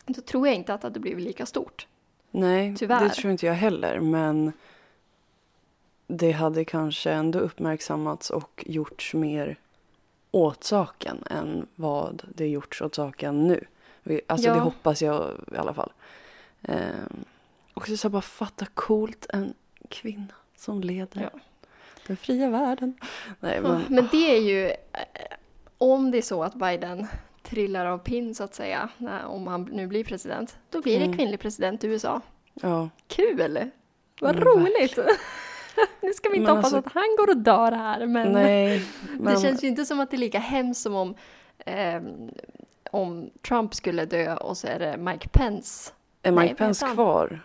Då 0.07 0.21
tror 0.21 0.47
jag 0.47 0.57
inte 0.57 0.75
att 0.75 0.81
det 0.81 0.87
hade 0.87 1.01
blivit 1.01 1.25
lika 1.25 1.47
stort. 1.47 1.87
Nej, 2.31 2.77
Tyvärr. 2.79 3.05
det 3.05 3.11
tror 3.11 3.33
inte 3.33 3.47
jag 3.47 3.55
heller. 3.55 4.01
Men 4.01 4.53
det 6.07 6.33
hade 6.33 6.65
kanske 6.65 7.11
ändå 7.13 7.39
uppmärksammats 7.39 8.31
och 8.31 8.65
gjorts 8.67 9.15
mer 9.15 9.57
åt 10.31 10.65
saken 10.65 11.25
än 11.31 11.67
vad 11.75 12.23
det 12.35 12.49
gjorts 12.49 12.83
åt 12.83 12.95
saken 12.95 13.47
nu. 13.49 13.65
Alltså 14.27 14.49
Ja. 14.49 14.55
det 14.55 14.61
hoppas 14.61 15.03
jag 15.03 15.31
i 15.53 15.57
alla 15.57 15.75
fall. 15.75 15.93
Ehm, 16.63 17.25
och 17.75 17.87
så, 17.89 17.97
så 17.97 18.09
bara 18.09 18.23
fatta 18.23 18.67
coolt 18.75 19.27
en 19.29 19.55
kvinna 19.93 20.35
som 20.57 20.81
leder 20.81 21.31
Ja. 21.33 21.41
den 22.07 22.17
fria 22.17 22.51
världen. 22.51 22.95
Nej 23.41 23.55
Ja, 23.57 23.63
men, 23.63 23.83
Men 23.89 24.09
det 24.11 24.37
är 24.37 24.41
ju, 24.41 24.67
eh, 24.67 24.77
om 25.79 26.11
det 26.11 26.19
är 26.19 26.23
så 26.23 26.43
att 26.45 26.55
Biden 26.55 27.07
trillar 27.43 27.87
av 27.87 27.99
pinn 27.99 28.35
så 28.35 28.45
att 28.45 28.55
säga, 28.55 28.89
om 29.27 29.47
han 29.47 29.63
nu 29.73 29.87
blir 29.87 30.05
president, 30.05 30.59
då 30.71 30.81
blir 30.83 30.99
det 30.99 31.05
Mm. 31.05 31.17
kvinnlig 31.17 31.41
president 31.41 31.85
i 31.85 31.87
USA. 31.87 32.21
ja. 32.55 32.89
Kul! 33.09 33.71
Vad 34.21 34.35
Men 34.35 34.45
roligt! 34.45 34.99
nu 36.01 36.13
ska 36.13 36.29
vi 36.29 36.37
inte 36.37 36.47
Men 36.49 36.57
hoppas 36.57 36.73
alltså- 36.75 36.89
att 36.89 36.95
han 36.95 37.17
går 37.19 37.31
och 37.31 37.37
dör 37.37 37.73
här, 37.73 38.07
men 38.07 38.33
Nej, 38.33 38.85
men 39.19 39.35
det 39.35 39.41
känns 39.41 39.65
ju 39.65 39.69
inte 39.69 39.85
som 39.85 40.01
att 40.01 40.11
det 40.11 40.17
är 40.17 40.19
lika 40.19 40.39
hemskt 40.39 40.81
som 40.83 40.95
om, 40.95 41.15
ehm, 41.67 42.31
om 42.91 43.31
Trump 43.49 43.75
skulle 43.75 44.05
dö 44.05 44.37
och 44.37 44.57
så 44.57 44.67
är 44.67 44.79
det 44.79 44.97
Mike 44.97 45.29
Pence. 45.29 45.93
är 46.23 46.33
Nej, 46.33 46.43
Mike 46.43 46.53
vad 46.55 46.59
Pence 46.59 46.87
kvar? 46.95 47.41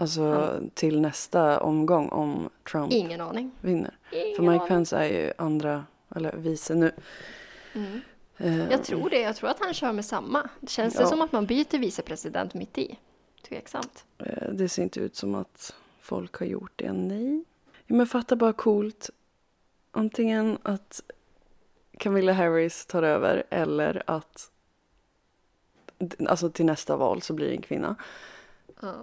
Alltså 0.00 0.22
Han- 0.32 0.70
till 0.74 1.00
nästa 1.00 1.60
omgång 1.60 2.08
om 2.08 2.50
Trump 2.70 2.92
Ingen 2.92 3.20
aning. 3.20 3.50
vinner. 3.60 3.98
Ingen 4.12 4.36
För 4.36 4.42
Mike 4.42 4.54
aning. 4.56 4.68
Pence 4.68 4.96
är 4.96 5.04
ju 5.08 5.32
andra, 5.38 5.84
eller 6.16 6.36
vice 6.36 6.74
nu. 6.74 6.92
Mm. 7.74 8.00
Ehm, 8.38 8.70
Jag 8.70 8.84
tror 8.84 9.10
det, 9.10 9.20
jag 9.20 9.36
tror 9.36 9.50
att 9.50 9.60
han 9.60 9.74
kör 9.74 9.92
med 9.92 10.04
samma. 10.04 10.48
Känns 10.66 10.94
det 10.94 11.02
Ja. 11.02 11.06
som 11.08 11.22
att 11.22 11.32
man 11.32 11.46
byter 11.46 11.78
vicepresident 11.78 12.54
mitt 12.54 12.78
i? 12.78 12.98
Tveksamt. 13.48 14.04
Eh, 14.18 14.48
Det 14.52 14.68
ser 14.68 14.82
inte 14.82 15.00
ut 15.00 15.16
som 15.16 15.34
att 15.34 15.74
folk 16.00 16.36
har 16.36 16.46
gjort 16.46 16.72
det, 16.76 16.92
nej. 16.92 17.44
Ja, 17.86 17.94
men 17.96 18.06
fatta 18.06 18.36
bara 18.36 18.52
coolt. 18.52 19.10
Antingen 19.90 20.58
att 20.62 21.00
Camilla 21.98 22.32
Harris 22.32 22.86
tar 22.86 23.02
över 23.02 23.44
eller 23.50 24.02
att 24.06 24.50
alltså 26.28 26.50
till 26.50 26.66
nästa 26.66 26.96
val 26.96 27.22
så 27.22 27.32
blir 27.34 27.46
det 27.48 27.54
en 27.54 27.62
kvinna. 27.62 27.96
Ja. 28.82 28.94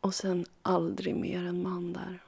Och 0.00 0.14
sen 0.14 0.46
aldrig 0.62 1.16
mer 1.16 1.38
en 1.38 1.62
man 1.62 1.92
där. 1.92 2.18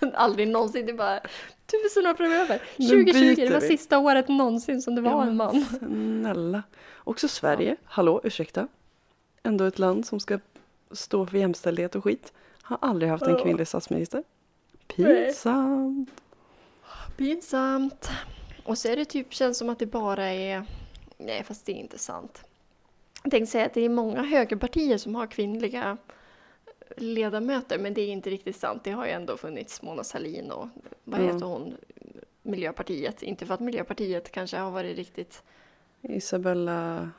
Aldrig 0.14 0.48
någonsin, 0.48 0.86
det 0.86 0.92
är 0.92 0.96
bara 0.96 1.20
tusen 1.66 2.06
år 2.06 2.14
framöver. 2.14 2.62
Nu 2.76 2.86
2020, 3.04 3.34
det 3.36 3.50
var 3.52 3.60
vi. 3.60 3.68
sista 3.68 3.98
året 3.98 4.28
någonsin 4.28 4.82
som 4.82 4.94
det 4.94 5.00
var 5.00 5.10
Ja, 5.10 5.22
en 5.26 5.36
man. 5.36 5.64
Snälla. 5.64 6.62
Också 6.96 7.28
Sverige, 7.28 7.76
hallå 7.84 8.20
ursäkta. 8.24 8.68
Ändå 9.42 9.64
ett 9.64 9.78
land 9.78 10.06
som 10.06 10.20
ska 10.20 10.38
stå 10.90 11.26
för 11.26 11.38
jämställdhet 11.38 11.94
och 11.94 12.04
skit. 12.04 12.32
Har 12.62 12.78
aldrig 12.80 13.10
haft 13.10 13.24
en 13.24 13.30
Ja. 13.36 13.42
kvinnlig 13.42 13.68
statsminister. 13.68 14.22
Pinsamt. 14.86 16.10
Pinsamt. 17.16 18.10
Och 18.64 18.78
så 18.78 18.88
är 18.88 18.96
det 18.96 19.04
typ, 19.04 19.32
känns 19.34 19.58
som 19.58 19.68
att 19.68 19.78
det 19.78 19.86
bara 19.86 20.24
är... 20.26 20.64
Nej, 21.18 21.44
fast 21.44 21.66
det 21.66 21.72
är 21.72 21.76
inte 21.76 21.98
sant. 21.98 22.44
Jag 23.22 23.30
tänkte 23.30 23.50
säga 23.52 23.66
att 23.66 23.74
det 23.74 23.80
är 23.80 23.88
många 23.88 24.22
högerpartier 24.22 24.98
som 24.98 25.14
har 25.14 25.26
kvinnliga 25.26 25.96
ledamöter, 26.96 27.78
men 27.78 27.94
det 27.94 28.00
är 28.00 28.08
inte 28.08 28.30
riktigt 28.30 28.56
sant. 28.56 28.84
Det 28.84 28.90
har 28.90 29.06
ju 29.06 29.12
ändå 29.12 29.36
funnits 29.36 29.82
Mona 29.82 30.04
Sahlin 30.04 30.50
och 30.50 30.68
vad 31.04 31.20
Mm. 31.20 31.34
heter 31.34 31.46
hon? 31.46 31.76
Miljöpartiet. 32.42 33.22
Inte 33.22 33.46
för 33.46 33.54
att 33.54 33.60
Miljöpartiet 33.60 34.30
kanske 34.32 34.56
har 34.56 34.70
varit 34.70 34.96
riktigt... 34.96 35.42
Isabella... 36.02 37.10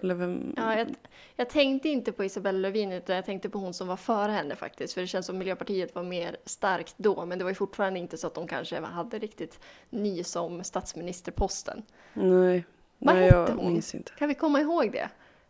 Eller 0.00 0.14
vem? 0.14 0.54
Ja, 0.56 0.78
jag, 0.78 0.94
jag 1.36 1.50
tänkte 1.50 1.88
inte 1.88 2.12
på 2.12 2.24
Isabella 2.24 2.58
Lövin 2.58 2.92
utan 2.92 3.16
jag 3.16 3.24
tänkte 3.24 3.48
på 3.48 3.58
hon 3.58 3.74
som 3.74 3.88
var 3.88 3.96
före 3.96 4.32
henne 4.32 4.56
faktiskt. 4.56 4.94
För 4.94 5.00
det 5.00 5.06
känns 5.06 5.26
som 5.26 5.38
Miljöpartiet 5.38 5.94
var 5.94 6.02
mer 6.02 6.36
starkt 6.44 6.94
då. 6.96 7.26
Men 7.26 7.38
det 7.38 7.44
var 7.44 7.50
ju 7.50 7.54
fortfarande 7.54 7.98
inte 7.98 8.16
så 8.16 8.26
att 8.26 8.34
de 8.34 8.46
kanske 8.48 8.80
hade 8.80 9.18
riktigt 9.18 9.60
ny 9.90 10.24
som 10.24 10.64
statsministerposten. 10.64 11.82
Nej. 12.12 12.64
Vad 12.98 13.14
Nej, 13.14 13.24
hette 13.24 13.36
jag 13.36 13.46
hon? 13.46 13.72
minns 13.72 13.94
inte. 13.94 14.12
Kan 14.18 14.28
vi 14.28 14.34
komma 14.34 14.60
ihåg 14.60 14.92
det? 14.92 15.08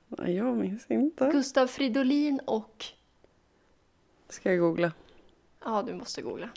Nej, 0.08 0.36
jag 0.36 0.56
minns 0.56 0.86
inte. 0.90 1.30
Gustav 1.32 1.66
Fridolin 1.66 2.40
och... 2.44 2.84
Ska 4.28 4.50
jag 4.50 4.60
googla. 4.60 4.92
Ja, 5.64 5.82
du 5.86 5.94
måste 5.94 6.22
googla. 6.22 6.48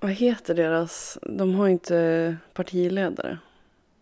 Vad 0.00 0.10
heter 0.10 0.54
deras... 0.54 1.18
De 1.22 1.54
har 1.54 1.68
inte 1.68 2.36
partiledare. 2.52 3.38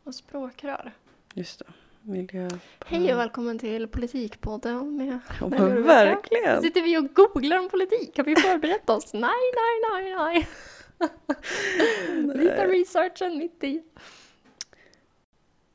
Och 0.04 0.14
språkrör. 0.14 0.92
Just 1.34 1.58
det. 1.58 1.64
Miljö... 2.02 2.48
Hej 2.86 3.12
och 3.12 3.18
välkommen 3.18 3.58
till 3.58 3.88
Politikpodden 3.88 4.96
med 4.96 5.18
Ja, 5.40 5.48
men 5.48 5.82
verkligen. 5.82 6.62
Sitter 6.62 6.82
vi 6.82 6.98
och 6.98 7.14
googlar 7.14 7.58
om 7.58 7.68
politik? 7.68 8.16
Har 8.16 8.24
vi 8.24 8.36
förberett 8.36 8.90
oss? 8.90 9.12
Nej, 9.14 9.22
nej, 9.22 9.90
nej, 9.92 10.14
nej. 10.16 10.48
Lite 12.34 12.66
researchen 12.66 13.38
mitt 13.38 13.64
i. 13.64 13.82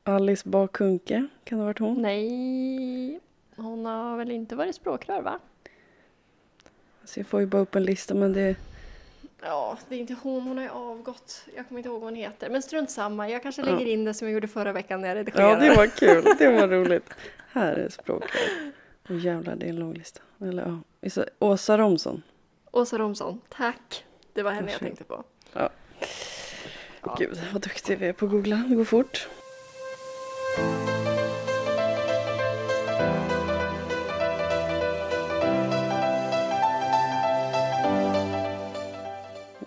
Alice 0.04 0.48
Bakunke, 0.48 1.26
kan 1.44 1.58
det 1.58 1.62
ha 1.62 1.66
varit 1.66 1.78
hon? 1.78 2.02
Nej, 2.02 3.20
hon 3.56 3.84
har 3.86 4.16
väl 4.16 4.30
inte 4.30 4.56
varit 4.56 4.74
språkrör 4.74 5.22
va? 5.22 5.38
Så 7.04 7.20
jag 7.20 7.26
får 7.26 7.40
ju 7.40 7.46
bara 7.46 7.62
upp 7.62 7.74
en 7.74 7.84
lista 7.84 8.14
men 8.14 8.32
det... 8.32 8.56
Ja, 9.42 9.78
det 9.88 9.94
är 9.94 9.98
inte 9.98 10.16
hon, 10.22 10.42
hon 10.42 10.56
har 10.56 10.64
ju 10.64 10.70
avgått. 10.70 11.44
Jag 11.56 11.68
kommer 11.68 11.78
inte 11.78 11.88
ihåg 11.88 12.00
vad 12.00 12.10
hon 12.10 12.14
heter. 12.14 12.50
Men 12.50 12.62
strunt 12.62 12.90
samma, 12.90 13.28
jag 13.30 13.42
kanske 13.42 13.62
Ja. 13.62 13.66
lägger 13.70 13.86
in 13.92 14.04
det 14.04 14.14
som 14.14 14.26
jag 14.28 14.34
gjorde 14.34 14.48
förra 14.48 14.72
veckan 14.72 15.00
när 15.00 15.08
jag 15.08 15.14
redigerade. 15.16 15.66
Ja, 15.66 15.70
det 15.72 15.76
var 15.76 15.86
kul. 15.96 16.24
Det 16.38 16.50
var 16.60 16.68
roligt. 16.68 17.10
Här 17.52 17.72
är 17.72 17.88
språkrör. 17.88 18.30
Åh 19.10 19.24
jävlar, 19.26 19.56
det 19.56 19.66
är 19.66 19.70
en 19.70 19.76
lång 19.76 19.94
lista. 19.94 20.20
Eller 20.40 20.80
ja. 21.02 21.24
Åsa 21.38 21.78
Romson. 21.78 22.22
Åsa 22.70 22.98
Romson, 22.98 23.40
tack. 23.48 24.04
Det 24.32 24.42
var 24.42 24.50
henne 24.50 24.70
jag 24.70 24.80
tänkte 24.80 25.04
på. 25.04 25.24
Ja. 25.52 25.70
Ja. 27.02 27.16
Gud, 27.18 27.38
vad 27.52 27.62
duktig 27.62 27.98
vi 27.98 28.06
är 28.06 28.12
på 28.12 28.24
att 28.24 28.30
googla. 28.30 28.56
Det 28.68 28.74
går 28.74 28.84
fort. 28.84 29.28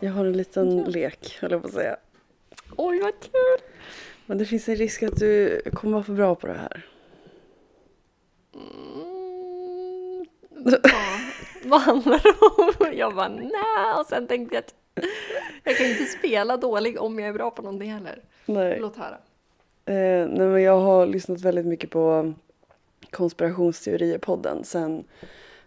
Jag 0.04 0.12
har 0.12 0.26
en 0.26 0.38
liten 0.38 0.84
lek, 0.84 1.38
höll 1.42 1.52
jag 1.52 1.62
på 1.62 1.68
att 1.68 1.74
säga. 1.74 1.98
Oj, 2.78 3.00
vad 3.02 3.20
kul! 3.20 3.68
Men 4.26 4.38
det 4.38 4.46
finns 4.46 4.70
en 4.70 4.76
risk 4.76 5.04
att 5.04 5.16
du 5.16 5.62
kommer 5.74 5.94
vara 5.94 6.04
för 6.04 6.14
bra 6.14 6.36
på 6.36 6.48
det 6.48 6.54
här. 6.54 6.86
Mm, 8.56 10.26
ja, 10.84 11.00
vad 11.70 11.82
handlar 11.82 12.20
det 12.24 12.84
om? 12.86 12.98
Jag 12.98 13.16
bara 13.16 13.28
nej, 13.28 14.00
och 14.00 14.06
sen 14.06 14.28
tänkte 14.28 14.56
jag 14.56 14.64
att 14.64 14.76
jag 15.64 15.78
kan 15.78 15.86
inte 15.86 16.06
spela 16.06 16.58
dålig 16.58 17.02
om 17.02 17.20
jag 17.20 17.30
är 17.30 17.34
bra 17.34 17.52
på 17.52 17.62
någonting 17.62 17.92
heller. 17.92 18.24
Nej. 18.46 18.78
Låt 18.80 18.96
höra. 18.96 19.18
Eh, 19.86 20.28
nej 20.28 20.48
men 20.48 20.62
jag 20.62 20.80
har 20.80 21.06
lyssnat 21.06 21.42
väldigt 21.42 21.66
mycket 21.66 21.90
på 21.90 22.34
konspirationsteorier-podden 23.12 24.64
sen 24.64 25.04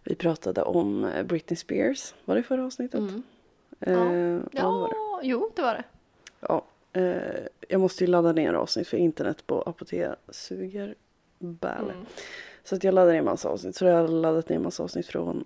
vi 0.02 0.14
pratade 0.14 0.62
om 0.62 1.04
eh, 1.04 1.22
Britney 1.22 1.56
Spears. 1.56 2.14
Var 2.24 2.36
det 2.36 2.42
förra 2.42 2.64
avsnittet? 2.64 3.00
Mm. 3.00 3.22
Eh, 3.80 3.92
ja. 3.92 4.40
det 4.52 4.62
var 4.62 4.88
det. 4.88 4.94
Ja, 4.94 5.20
jo, 5.22 5.50
det 5.56 5.62
var 5.62 5.74
det. 5.74 5.84
Ja, 6.40 6.64
eh, 6.92 7.46
jag 7.68 7.80
måste 7.80 8.04
ju 8.04 8.10
ladda 8.10 8.32
ner 8.32 8.52
avsnitt 8.52 8.88
för 8.88 8.96
internet 8.96 9.46
på 9.46 9.62
Apotea 9.62 10.16
suger 10.28 10.94
bäl. 11.38 11.84
Mm. 11.84 12.06
Så 12.64 12.74
att 12.74 12.84
jag 12.84 12.94
laddar 12.94 13.12
ner 13.12 13.22
massa 13.22 13.48
avsnitt. 13.48 13.76
Så 13.76 13.84
jag 13.84 13.94
har 13.94 14.08
laddat 14.08 14.48
ner 14.48 14.58
massa 14.58 14.82
avsnitt 14.82 15.06
från 15.06 15.44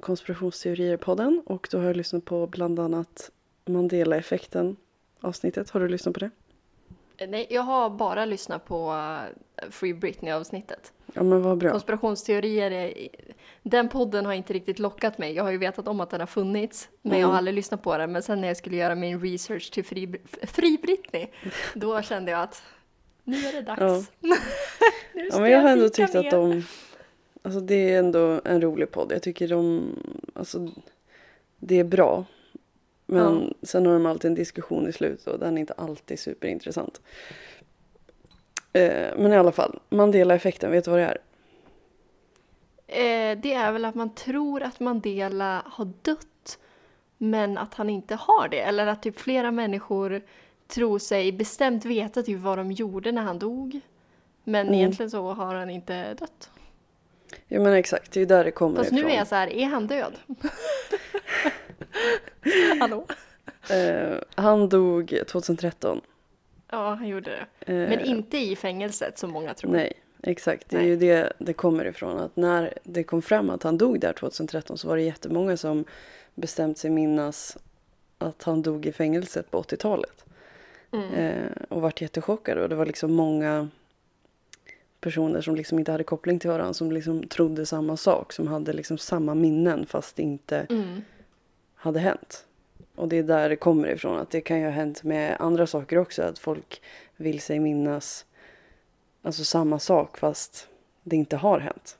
konspirationsteorier-podden. 0.00 1.42
Och 1.46 1.68
då 1.70 1.78
har 1.78 1.84
jag 1.84 1.96
lyssnat 1.96 2.24
på 2.24 2.46
bland 2.46 2.80
annat 2.80 3.30
Mandela-effekten 3.64 4.76
avsnittet. 5.20 5.70
Har 5.70 5.80
du 5.80 5.88
lyssnat 5.88 6.14
på 6.14 6.20
det? 6.20 6.30
Nej, 7.28 7.46
jag 7.50 7.62
har 7.62 7.90
bara 7.90 8.24
lyssnat 8.24 8.64
på 8.64 8.90
eh, 9.62 9.70
Free 9.70 9.94
Britney-avsnittet. 9.94 10.92
Ja 11.14 11.22
men 11.22 11.42
vad 11.42 11.58
bra. 11.58 11.70
Konspirationsteorier, 11.70 12.70
är, 12.70 13.08
den 13.62 13.88
podden 13.88 14.26
har 14.26 14.32
inte 14.32 14.52
riktigt 14.52 14.78
lockat 14.78 15.18
mig. 15.18 15.32
Jag 15.32 15.44
har 15.44 15.50
ju 15.50 15.58
vetat 15.58 15.88
om 15.88 16.00
att 16.00 16.10
den 16.10 16.20
har 16.20 16.26
funnits, 16.26 16.88
men 17.02 17.18
jag 17.18 17.26
har 17.26 17.30
Mm. 17.32 17.38
aldrig 17.38 17.54
lyssnat 17.54 17.82
på 17.82 17.98
den. 17.98 18.12
Men 18.12 18.22
sen 18.22 18.40
när 18.40 18.48
jag 18.48 18.56
skulle 18.56 18.76
göra 18.76 18.94
min 18.94 19.20
research 19.20 19.70
till 19.72 19.84
Fri, 19.84 20.14
Fri 20.42 20.78
Britney, 20.82 21.26
då 21.74 22.02
kände 22.02 22.30
jag 22.30 22.40
att 22.40 22.62
nu 23.24 23.36
är 23.36 23.52
det 23.52 23.60
dags. 23.62 23.80
Ja. 24.20 24.36
Ja, 25.32 25.40
men 25.40 25.50
jag 25.50 25.60
har 25.60 25.68
ändå 25.70 25.88
tyckt 25.88 26.14
att 26.14 26.24
mer. 26.24 26.30
de... 26.30 26.62
Alltså 27.42 27.60
det 27.60 27.74
är 27.94 27.98
ändå 27.98 28.40
en 28.44 28.60
rolig 28.60 28.90
podd. 28.90 29.12
Jag 29.12 29.22
tycker 29.22 29.48
de... 29.48 29.90
Alltså 30.34 30.68
det 31.58 31.78
är 31.80 31.84
bra. 31.84 32.24
Men 33.06 33.54
sen 33.62 33.86
har 33.86 33.92
de 33.92 34.06
alltid 34.06 34.28
en 34.28 34.34
diskussion 34.34 34.88
i 34.88 34.92
slutet 34.92 35.26
och 35.26 35.38
den 35.38 35.56
är 35.56 35.60
inte 35.60 35.72
alltid 35.72 36.18
superintressant. 36.18 37.00
Eh, 38.72 39.16
men 39.18 39.32
i 39.32 39.36
alla 39.36 39.52
fall, 39.52 39.80
Mandela-effekten, 39.88 40.70
vet 40.70 40.84
du 40.84 40.90
vad 40.90 41.00
det 41.00 41.04
är? 41.06 41.18
Eh, 42.86 43.38
det 43.38 43.52
är 43.54 43.72
väl 43.72 43.84
att 43.84 43.94
man 43.94 44.14
tror 44.14 44.62
att 44.62 44.80
Mandela 44.80 45.62
har 45.66 45.88
dött, 46.02 46.58
men 47.18 47.58
att 47.58 47.74
han 47.74 47.90
inte 47.90 48.14
har 48.14 48.48
det. 48.48 48.60
Eller 48.60 48.86
att 48.86 49.02
typ 49.02 49.20
flera 49.20 49.50
människor 49.50 50.22
tror 50.68 50.98
sig 50.98 51.32
bestämt 51.32 51.84
veta 51.84 52.22
typ 52.22 52.38
vad 52.40 52.58
de 52.58 52.72
gjorde 52.72 53.12
när 53.12 53.22
han 53.22 53.38
dog. 53.38 53.80
Men 54.44 54.66
Mm. 54.66 54.74
egentligen 54.78 55.10
så 55.10 55.32
har 55.32 55.54
han 55.54 55.70
inte 55.70 56.14
dött. 56.14 56.50
Ja 57.48 57.60
men 57.60 57.72
exakt, 57.72 58.12
det 58.12 58.18
är 58.18 58.22
ju 58.22 58.26
där 58.26 58.44
det 58.44 58.50
kommer 58.50 58.76
Fast 58.76 58.92
ifrån. 58.92 59.06
nu 59.08 59.12
är 59.14 59.18
jag 59.18 59.26
så 59.26 59.34
här, 59.34 59.46
är 59.52 59.64
han 59.66 59.86
död? 59.86 60.12
Hallå? 62.80 63.06
Eh, 63.70 64.18
han 64.34 64.68
dog 64.68 65.18
2013. 65.28 66.00
Ja, 66.70 66.94
han 66.94 67.08
gjorde 67.08 67.30
det. 67.30 67.72
Eh, 67.72 67.88
Men 67.88 68.00
inte 68.00 68.38
i 68.38 68.56
fängelset 68.56 69.18
som 69.18 69.30
många 69.30 69.54
tror. 69.54 69.70
Nej, 69.70 69.92
exakt. 70.22 70.68
Det 70.70 70.76
är 70.76 70.82
ju 70.82 70.96
det 70.96 71.32
det 71.38 71.52
kommer 71.52 71.84
ifrån. 71.84 72.18
Att 72.18 72.36
när 72.36 72.78
det 72.82 73.04
kom 73.04 73.22
fram 73.22 73.50
att 73.50 73.62
han 73.62 73.78
dog 73.78 74.00
där 74.00 74.12
2013 74.12 74.78
så 74.78 74.88
var 74.88 74.96
det 74.96 75.02
jättemånga 75.02 75.56
som 75.56 75.84
bestämt 76.34 76.78
sig 76.78 76.90
minnas 76.90 77.56
att 78.18 78.42
han 78.42 78.62
dog 78.62 78.86
i 78.86 78.92
fängelset 78.92 79.50
på 79.50 79.62
80-talet. 79.62 80.24
Mm. 80.92 81.14
Eh, 81.14 81.50
och 81.68 81.80
vart 81.82 82.00
jättechockade. 82.00 82.62
Och 82.62 82.68
det 82.68 82.74
var 82.74 82.86
liksom 82.86 83.12
många 83.12 83.68
personer 85.00 85.40
som 85.40 85.56
liksom 85.56 85.78
inte 85.78 85.92
hade 85.92 86.04
koppling 86.04 86.38
till 86.38 86.50
varandra 86.50 86.74
som 86.74 86.92
liksom 86.92 87.28
trodde 87.28 87.66
samma 87.66 87.96
sak. 87.96 88.32
Som 88.32 88.46
hade 88.48 88.72
liksom 88.72 88.98
samma 88.98 89.34
minnen 89.34 89.86
fast 89.86 90.18
inte 90.18 90.66
Mm. 90.70 91.02
Hade 91.84 92.00
hänt. 92.00 92.44
Och 92.94 93.08
det 93.08 93.16
är 93.18 93.22
där 93.22 93.48
det 93.48 93.56
kommer 93.56 93.88
ifrån. 93.88 94.18
Att 94.18 94.30
det 94.30 94.40
kan 94.40 94.58
ju 94.58 94.64
ha 94.64 94.70
hänt 94.72 95.02
med 95.02 95.36
andra 95.40 95.66
saker 95.66 95.98
också. 95.98 96.22
Att 96.22 96.38
folk 96.38 96.82
vill 97.16 97.40
sig 97.40 97.58
minnas 97.60 98.24
alltså 99.22 99.44
samma 99.44 99.78
sak 99.78 100.18
fast 100.18 100.68
det 101.02 101.16
inte 101.16 101.36
har 101.36 101.58
hänt. 101.60 101.98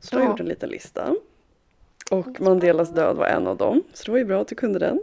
Så 0.00 0.16
har 0.16 0.20
jag 0.20 0.26
Ja. 0.26 0.30
gjort 0.30 0.40
en 0.40 0.46
liten 0.46 0.68
lista. 0.70 1.14
Och 2.10 2.40
Mandelas 2.40 2.90
död 2.94 3.16
var 3.16 3.26
en 3.26 3.46
av 3.46 3.56
dem. 3.56 3.82
Så 3.92 4.04
det 4.04 4.10
var 4.10 4.18
ju 4.18 4.24
bra 4.24 4.40
att 4.40 4.48
du 4.48 4.54
kunde 4.54 4.78
den. 4.78 5.00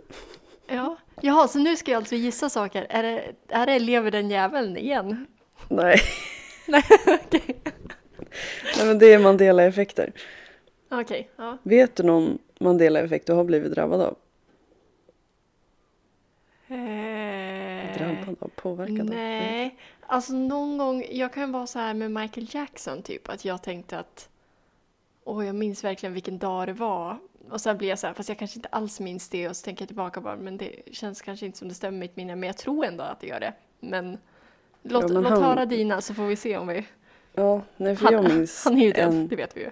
Ja. 0.67 0.97
Jaha, 1.21 1.47
så 1.47 1.59
nu 1.59 1.75
ska 1.77 1.91
jag 1.91 1.97
alltså 1.97 2.15
gissa 2.15 2.49
saker. 2.49 2.85
Är 2.89 3.03
det, 3.03 3.23
är 3.47 3.65
det 3.65 3.79
lever 3.79 4.11
den 4.11 4.29
jäveln 4.29 4.77
igen? 4.77 5.25
Nej, 5.69 5.99
Nej, 6.67 6.83
okej. 7.07 7.55
Nej 8.77 8.85
men 8.87 8.99
det 8.99 9.13
är 9.13 9.19
Mandela-effekter. 9.19 10.11
Okej, 10.91 11.29
ja. 11.35 11.57
Vet 11.63 11.95
du 11.95 12.03
någon 12.03 12.37
Mandela-effekt 12.59 13.27
du 13.27 13.33
har 13.33 13.43
blivit 13.43 13.71
drabbad 13.71 14.01
av? 14.01 14.15
Eh, 16.67 17.97
Drabbad 17.97 18.35
av? 18.39 18.47
Påverkad 18.55 18.99
av? 18.99 19.05
Nej, 19.05 19.77
alltså 20.07 20.33
någon 20.33 20.77
gång, 20.77 21.05
jag 21.11 21.33
kan 21.33 21.51
vara 21.51 21.67
så 21.67 21.79
här 21.79 21.93
med 21.93 22.11
Michael 22.11 22.47
Jackson 22.51 23.01
typ, 23.01 23.29
att 23.29 23.45
jag 23.45 23.63
tänkte 23.63 23.99
att 23.99 24.29
åh, 25.23 25.45
jag 25.45 25.55
minns 25.55 25.83
verkligen 25.83 26.13
vilken 26.13 26.37
dag 26.37 26.67
det 26.67 26.73
var. 26.73 27.17
Och 27.49 27.61
sen 27.61 27.77
blir 27.77 27.89
jag 27.89 27.99
så 27.99 28.07
här, 28.07 28.13
fast 28.13 28.29
jag 28.29 28.37
kanske 28.39 28.57
inte 28.59 28.69
alls 28.69 28.99
minns 28.99 29.29
det 29.29 29.49
och 29.49 29.55
så 29.57 29.65
tänker 29.65 29.81
jag 29.81 29.87
tillbaka 29.89 30.21
bara, 30.21 30.35
men 30.35 30.57
det 30.57 30.71
känns 30.91 31.21
kanske 31.21 31.45
inte 31.45 31.57
som 31.57 31.67
det 31.67 31.73
stämmer 31.73 31.91
med 31.91 31.99
mitt 31.99 32.15
minne, 32.15 32.35
men 32.35 32.47
jag 32.47 32.57
tror 32.57 32.85
ändå 32.85 33.03
att 33.03 33.19
det 33.19 33.27
gör 33.27 33.39
det. 33.39 33.53
Men 33.79 34.17
låt, 34.81 35.01
Ja, 35.03 35.07
men 35.07 35.23
låt 35.23 35.31
han- 35.31 35.43
höra 35.43 35.65
dina 35.65 36.01
så 36.01 36.13
får 36.13 36.23
vi 36.23 36.35
se 36.35 36.57
om 36.57 36.67
vi... 36.67 36.85
Ja, 37.33 37.61
nej 37.77 37.95
för 37.95 38.05
Han, 38.05 38.13
jag 38.13 38.23
minns 38.33 38.65
han 38.65 38.77
är 38.77 38.85
ju 38.85 38.91
död, 38.91 39.13
en, 39.13 39.27
det 39.27 39.35
vet 39.35 39.57
vi 39.57 39.61
ju. 39.61 39.69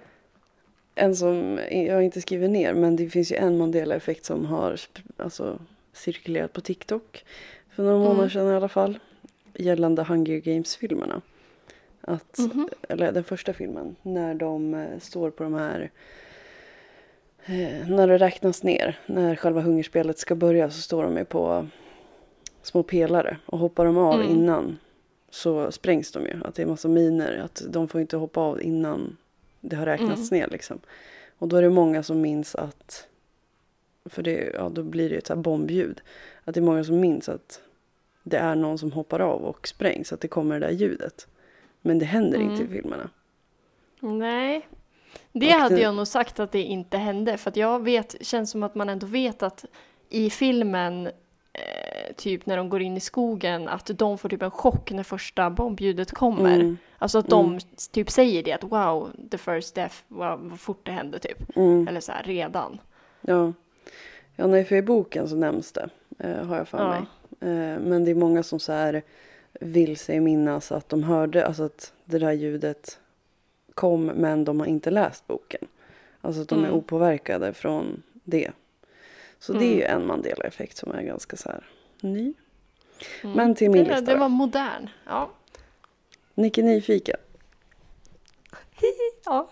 En 0.95 1.15
som 1.15 1.59
jag 1.71 2.03
inte 2.03 2.21
skriver 2.21 2.47
ner 2.47 2.73
men 2.73 2.95
det 2.95 3.09
finns 3.09 3.31
ju 3.31 3.35
en 3.35 3.57
Mandela-effekt 3.57 4.25
som 4.25 4.45
har 4.45 4.75
alltså, 5.17 5.59
cirkulerat 5.93 6.53
på 6.53 6.61
TikTok 6.61 7.25
för 7.69 7.83
några 7.83 7.97
månader 7.97 8.17
Mm. 8.19 8.29
sedan 8.29 8.47
i 8.47 8.55
alla 8.55 8.69
fall 8.69 8.99
gällande 9.53 10.03
Hunger 10.03 10.37
Games-filmerna. 10.37 11.21
Att, 12.01 12.37
Mhm. 12.37 12.69
Eller 12.89 13.11
den 13.11 13.23
första 13.23 13.53
filmen 13.53 13.95
när 14.01 14.33
de 14.33 14.73
eh, 14.73 14.99
står 14.99 15.29
på 15.31 15.43
de 15.43 15.53
här 15.53 15.91
eh, 17.45 17.87
när 17.89 18.07
det 18.07 18.17
räknas 18.17 18.63
ner, 18.63 18.99
när 19.05 19.35
själva 19.35 19.61
hungerspelet 19.61 20.17
ska 20.19 20.35
börja 20.35 20.69
så 20.69 20.81
står 20.81 21.03
de 21.03 21.17
ju 21.17 21.25
på 21.25 21.67
små 22.63 22.83
pelare 22.83 23.37
och 23.45 23.59
hoppar 23.59 23.85
de 23.85 23.97
av 23.97 24.15
Mm. 24.21 24.29
innan 24.29 24.77
så 25.29 25.71
sprängs 25.71 26.11
de 26.11 26.25
ju. 26.25 26.33
Att 26.45 26.55
det 26.55 26.61
är 26.61 26.65
massa 26.65 26.87
miner, 26.87 27.37
att 27.45 27.61
de 27.69 27.87
får 27.87 28.01
inte 28.01 28.17
hoppa 28.17 28.41
av 28.41 28.61
innan 28.61 29.17
det 29.61 29.75
har 29.75 29.85
räknats 29.85 30.31
ner 30.31 30.47
liksom. 30.47 30.79
Och 31.37 31.47
då 31.47 31.55
är 31.57 31.61
det 31.61 31.69
många 31.69 32.03
som 32.03 32.21
minns 32.21 32.55
att, 32.55 33.07
för 34.05 34.23
det, 34.23 34.51
ja, 34.53 34.69
då 34.69 34.83
blir 34.83 35.09
det 35.09 35.15
ett 35.15 35.27
så 35.27 35.33
här 35.35 35.41
bombljud. 35.41 36.01
Att 36.43 36.53
det 36.53 36.59
är 36.59 36.63
många 36.63 36.83
som 36.83 36.99
minns 36.99 37.29
att 37.29 37.61
det 38.23 38.37
är 38.37 38.55
någon 38.55 38.77
som 38.77 38.91
hoppar 38.91 39.19
av 39.19 39.41
och 39.45 39.67
sprängs, 39.67 40.13
att 40.13 40.21
det 40.21 40.27
kommer 40.27 40.59
det 40.59 40.65
där 40.67 40.73
ljudet. 40.73 41.27
Men 41.81 41.99
det 41.99 42.05
händer 42.05 42.39
Mm. 42.39 42.51
inte 42.51 42.63
i 42.63 42.67
filmerna. 42.67 43.09
Nej, 43.99 44.67
det 45.31 45.55
Och 45.55 45.61
hade 45.61 45.75
det- 45.75 45.81
jag 45.81 45.95
nog 45.95 46.07
sagt 46.07 46.39
att 46.39 46.51
det 46.51 46.61
inte 46.63 46.97
hände. 46.97 47.37
För 47.37 47.49
att 47.49 47.55
jag 47.55 47.83
vet, 47.83 48.15
känns 48.25 48.51
som 48.51 48.63
att 48.63 48.75
man 48.75 48.89
ändå 48.89 49.07
vet 49.07 49.43
att 49.43 49.65
i 50.09 50.29
filmen, 50.29 51.09
eh, 51.53 52.15
typ 52.15 52.45
när 52.45 52.57
de 52.57 52.69
går 52.69 52.81
in 52.81 52.97
i 52.97 52.99
skogen, 52.99 53.67
att 53.67 53.85
de 53.95 54.17
får 54.17 54.29
typ 54.29 54.41
en 54.41 54.51
chock 54.51 54.91
när 54.91 55.03
första 55.03 55.49
bombljudet 55.49 56.11
kommer. 56.11 56.55
Mm. 56.55 56.77
Alltså 56.97 57.17
att 57.17 57.27
de 57.27 57.45
Mm. 57.45 57.59
typ 57.91 58.09
säger 58.09 58.43
det, 58.43 58.51
att 58.53 58.63
wow, 58.63 59.09
the 59.31 59.37
first 59.37 59.75
death, 59.75 59.95
wow, 60.07 60.39
vad 60.49 60.59
fort 60.59 60.85
det 60.85 60.91
hände 60.91 61.19
typ. 61.19 61.57
Mm. 61.57 61.87
Eller 61.87 61.99
så 61.99 62.11
här, 62.11 62.23
redan. 62.23 62.79
Ja. 63.21 63.53
ja, 64.35 64.47
nej 64.47 64.65
för 64.65 64.75
i 64.75 64.81
boken 64.81 65.29
så 65.29 65.35
nämns 65.35 65.71
det, 65.71 65.89
eh, 66.19 66.45
har 66.45 66.57
jag 66.57 66.67
för 66.67 66.77
Ja. 66.77 66.89
mig. 66.89 66.99
Eh, 67.51 67.79
men 67.79 68.05
det 68.05 68.11
är 68.11 68.15
många 68.15 68.43
som 68.43 68.59
så 68.59 68.71
här 68.73 69.01
vill 69.59 69.97
sig 69.97 70.19
minnas 70.19 70.71
att 70.71 70.89
de 70.89 71.03
hörde, 71.03 71.45
alltså 71.47 71.63
att 71.63 71.93
det 72.05 72.19
där 72.19 72.31
ljudet 72.31 72.99
kom 73.73 74.05
men 74.05 74.45
de 74.45 74.59
har 74.59 74.67
inte 74.67 74.91
läst 74.91 75.27
boken. 75.27 75.67
Alltså 76.21 76.41
att 76.41 76.47
de 76.49 76.59
är 76.59 76.63
Mm. 76.67 76.77
opåverkade 76.77 77.53
från 77.53 78.03
det. 78.23 78.51
Så 79.41 79.53
det 79.53 79.59
är 79.59 79.67
Mm. 79.67 79.77
ju 79.77 79.83
en 79.83 80.05
Mandela-effekt 80.07 80.77
som 80.77 80.91
är 80.91 81.01
ganska 81.01 81.37
så 81.37 81.49
här 81.49 81.63
ny. 82.01 82.33
Mm. 83.23 83.35
Men 83.35 83.55
till 83.55 83.71
min 83.71 83.83
det, 83.83 83.89
lista 83.89 84.13
det 84.13 84.19
var 84.19 84.29
modern. 84.29 84.89
Ja. 85.05 85.31
Nicky 86.33 86.61
Nyfiken. 86.63 87.17
ja. 89.25 89.49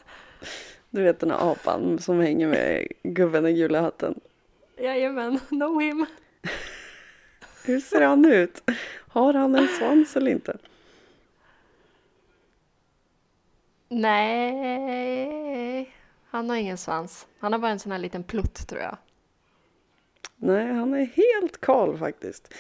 Du 0.90 1.04
vet 1.04 1.20
den 1.20 1.32
här 1.32 1.52
apan 1.52 2.00
som 2.00 2.20
hänger 2.20 2.48
med 2.48 2.88
gubben 3.04 3.46
i 3.48 3.54
gula 3.54 3.82
hatten. 3.82 4.20
Jajamän, 4.78 5.40
know 5.40 5.82
him. 5.82 6.06
Hur 7.66 7.80
ser 7.80 8.02
han 8.02 8.26
ut? 8.26 8.64
Har 9.08 9.34
han 9.34 9.56
en 9.56 9.68
svans 9.68 10.16
eller 10.18 10.32
inte? 10.32 10.58
Nej, 14.60 15.94
han 16.30 16.50
har 16.50 16.58
ingen 16.58 16.78
svans. 16.78 17.28
Han 17.40 17.52
har 17.54 17.60
bara 17.60 17.72
en 17.72 17.80
sån 17.80 17.92
här 17.92 18.00
liten 18.00 18.24
plutt 18.24 18.68
tror 18.68 18.82
jag. 18.82 18.98
Nej, 20.42 20.74
han 20.74 20.94
är 20.94 21.06
helt 21.06 21.62
kal 21.62 21.98
faktiskt. 21.98 22.54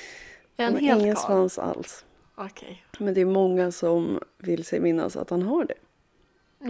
Är 0.57 0.63
Han 0.63 0.73
han 0.73 0.83
helt 0.83 1.01
ingen 1.01 1.15
kal? 1.15 1.23
svans 1.25 1.59
alls. 1.59 2.05
Okej. 2.35 2.83
Men 2.99 3.13
det 3.13 3.21
är 3.21 3.25
många 3.25 3.71
som 3.71 4.19
vill 4.37 4.65
sig 4.65 4.79
minnas 4.79 5.15
att 5.17 5.29
han 5.29 5.41
har 5.41 5.65
det. 5.65 5.73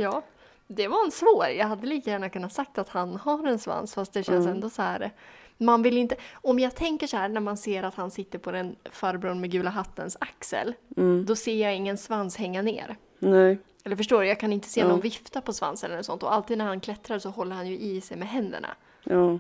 Ja, 0.01 0.21
det 0.67 0.87
var 0.87 1.05
en 1.05 1.11
svår. 1.11 1.45
Jag 1.47 1.67
hade 1.67 1.87
lika 1.87 2.09
gärna 2.11 2.29
kunnat 2.29 2.53
sagt 2.53 2.77
att 2.77 2.89
han 2.89 3.15
har 3.15 3.47
en 3.47 3.59
svans 3.59 3.93
fast 3.93 4.13
det 4.13 4.23
känns 4.23 4.45
Mm. 4.45 4.55
ändå 4.55 4.69
så 4.69 4.81
här. 4.81 5.11
Man 5.57 5.81
vill 5.81 5.97
inte, 5.97 6.15
om 6.33 6.59
jag 6.59 6.75
tänker 6.75 7.07
så 7.07 7.17
här 7.17 7.29
när 7.29 7.41
man 7.41 7.57
ser 7.57 7.83
att 7.83 7.95
han 7.95 8.11
sitter 8.11 8.39
på 8.39 8.51
den 8.51 8.75
farbrorn 8.91 9.41
med 9.41 9.51
gula 9.51 9.69
hattens 9.69 10.17
axel. 10.21 10.73
Mm. 10.97 11.25
Då 11.25 11.35
ser 11.35 11.61
jag 11.63 11.75
ingen 11.75 11.97
svans 11.97 12.37
hänga 12.37 12.61
ner. 12.61 12.95
Nej, 13.19 13.57
Eller 13.83 13.95
förstår 13.95 14.21
du? 14.21 14.27
Jag 14.27 14.39
kan 14.39 14.53
inte 14.53 14.69
se 14.69 14.79
Ja. 14.81 14.87
någon 14.87 14.99
vifta 15.01 15.41
på 15.41 15.53
svansen 15.53 15.91
eller 15.91 16.01
sånt. 16.03 16.23
Och 16.23 16.33
alltid 16.33 16.57
när 16.57 16.65
han 16.65 16.79
klättrar 16.79 17.19
så 17.19 17.29
håller 17.29 17.55
han 17.55 17.67
ju 17.67 17.77
i 17.79 18.01
sig 18.01 18.17
med 18.17 18.27
händerna. 18.27 18.67
ja. 19.03 19.39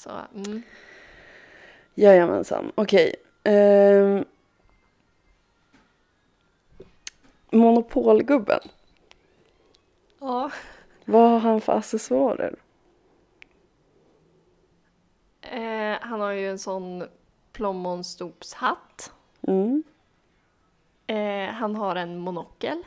Så, 0.00 0.10
mm. 0.34 0.62
Jajamensan, 1.94 2.72
okej. 2.74 3.14
Ehm. 3.44 4.24
Monopolgubben. 7.50 8.60
Ja. 10.20 10.50
Vad 11.04 11.30
har 11.30 11.38
han 11.38 11.60
för 11.60 11.72
accessoarer? 11.72 12.54
Eh, 15.40 15.96
han 16.00 16.20
har 16.20 16.30
ju 16.30 16.50
en 16.50 16.58
sån 16.58 17.04
plommonstopshatt. 17.52 19.12
Mm. 19.42 19.82
Eh, 21.06 21.54
han 21.54 21.76
har 21.76 21.96
en 21.96 22.18
monokel. 22.18 22.82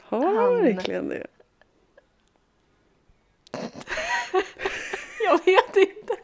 Har 0.00 0.34
Han- 0.34 0.62
verkligen 0.62 1.08
det? 1.08 1.26
Jag 5.44 5.52
vet 5.52 5.76
inte. 5.76 6.16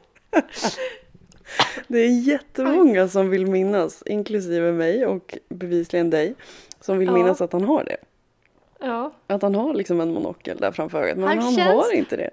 Det 1.88 1.98
är 1.98 2.08
jättemånga 2.28 3.08
som 3.08 3.30
vill 3.30 3.46
minnas, 3.46 4.02
inklusive 4.06 4.72
mig 4.72 5.06
och 5.06 5.38
bevisligen 5.48 6.10
dig, 6.10 6.34
som 6.80 6.98
vill 6.98 7.08
Ja. 7.08 7.14
minnas 7.14 7.40
att 7.40 7.52
han 7.52 7.64
har 7.64 7.84
det. 7.84 7.96
Ja. 8.80 9.12
Att 9.26 9.42
han 9.42 9.54
har 9.54 9.74
liksom 9.74 10.00
en 10.00 10.12
monokel 10.14 10.56
där 10.58 10.72
framför 10.72 11.02
ögat, 11.02 11.16
men 11.18 11.28
Han 11.28 11.38
han, 11.38 11.54
känns- 11.54 11.68
har 11.84 11.92
inte 11.96 12.16
det. 12.16 12.30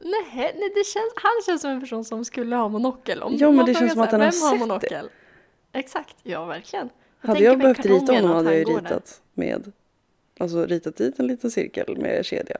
Nej, 0.00 0.24
nej 0.34 0.72
det 0.74 0.84
känns, 0.86 1.12
han 1.16 1.32
känns 1.46 1.62
som 1.62 1.70
en 1.70 1.80
person 1.80 2.04
som 2.04 2.24
skulle 2.24 2.56
ha 2.56 2.68
monokel. 2.68 3.22
Om 3.22 3.34
Ja, 3.36 3.50
men 3.50 3.66
det 3.66 3.74
känns 3.74 3.92
som 3.92 4.00
att 4.02 4.12
han 4.12 4.20
har 4.20 4.30
vem 4.30 4.40
har 4.42 4.50
sett 4.50 4.58
monokel? 4.60 5.08
Exakt, 5.72 6.16
ja 6.22 6.44
verkligen. 6.44 6.90
hade 7.20 7.32
tänker 7.34 7.44
jag 7.50 7.58
behövt 7.58 7.86
rita 7.86 8.12
honom 8.12 8.30
hade 8.30 8.58
jag 8.58 8.66
han 8.66 8.74
går 8.74 8.80
där. 8.80 8.88
ritat 8.88 9.20
med, 9.34 9.72
alltså 10.38 10.66
ritat 10.66 10.96
dit 10.96 11.18
en 11.18 11.26
liten 11.26 11.50
cirkel 11.50 11.96
med 11.96 12.24
kedja. 12.24 12.56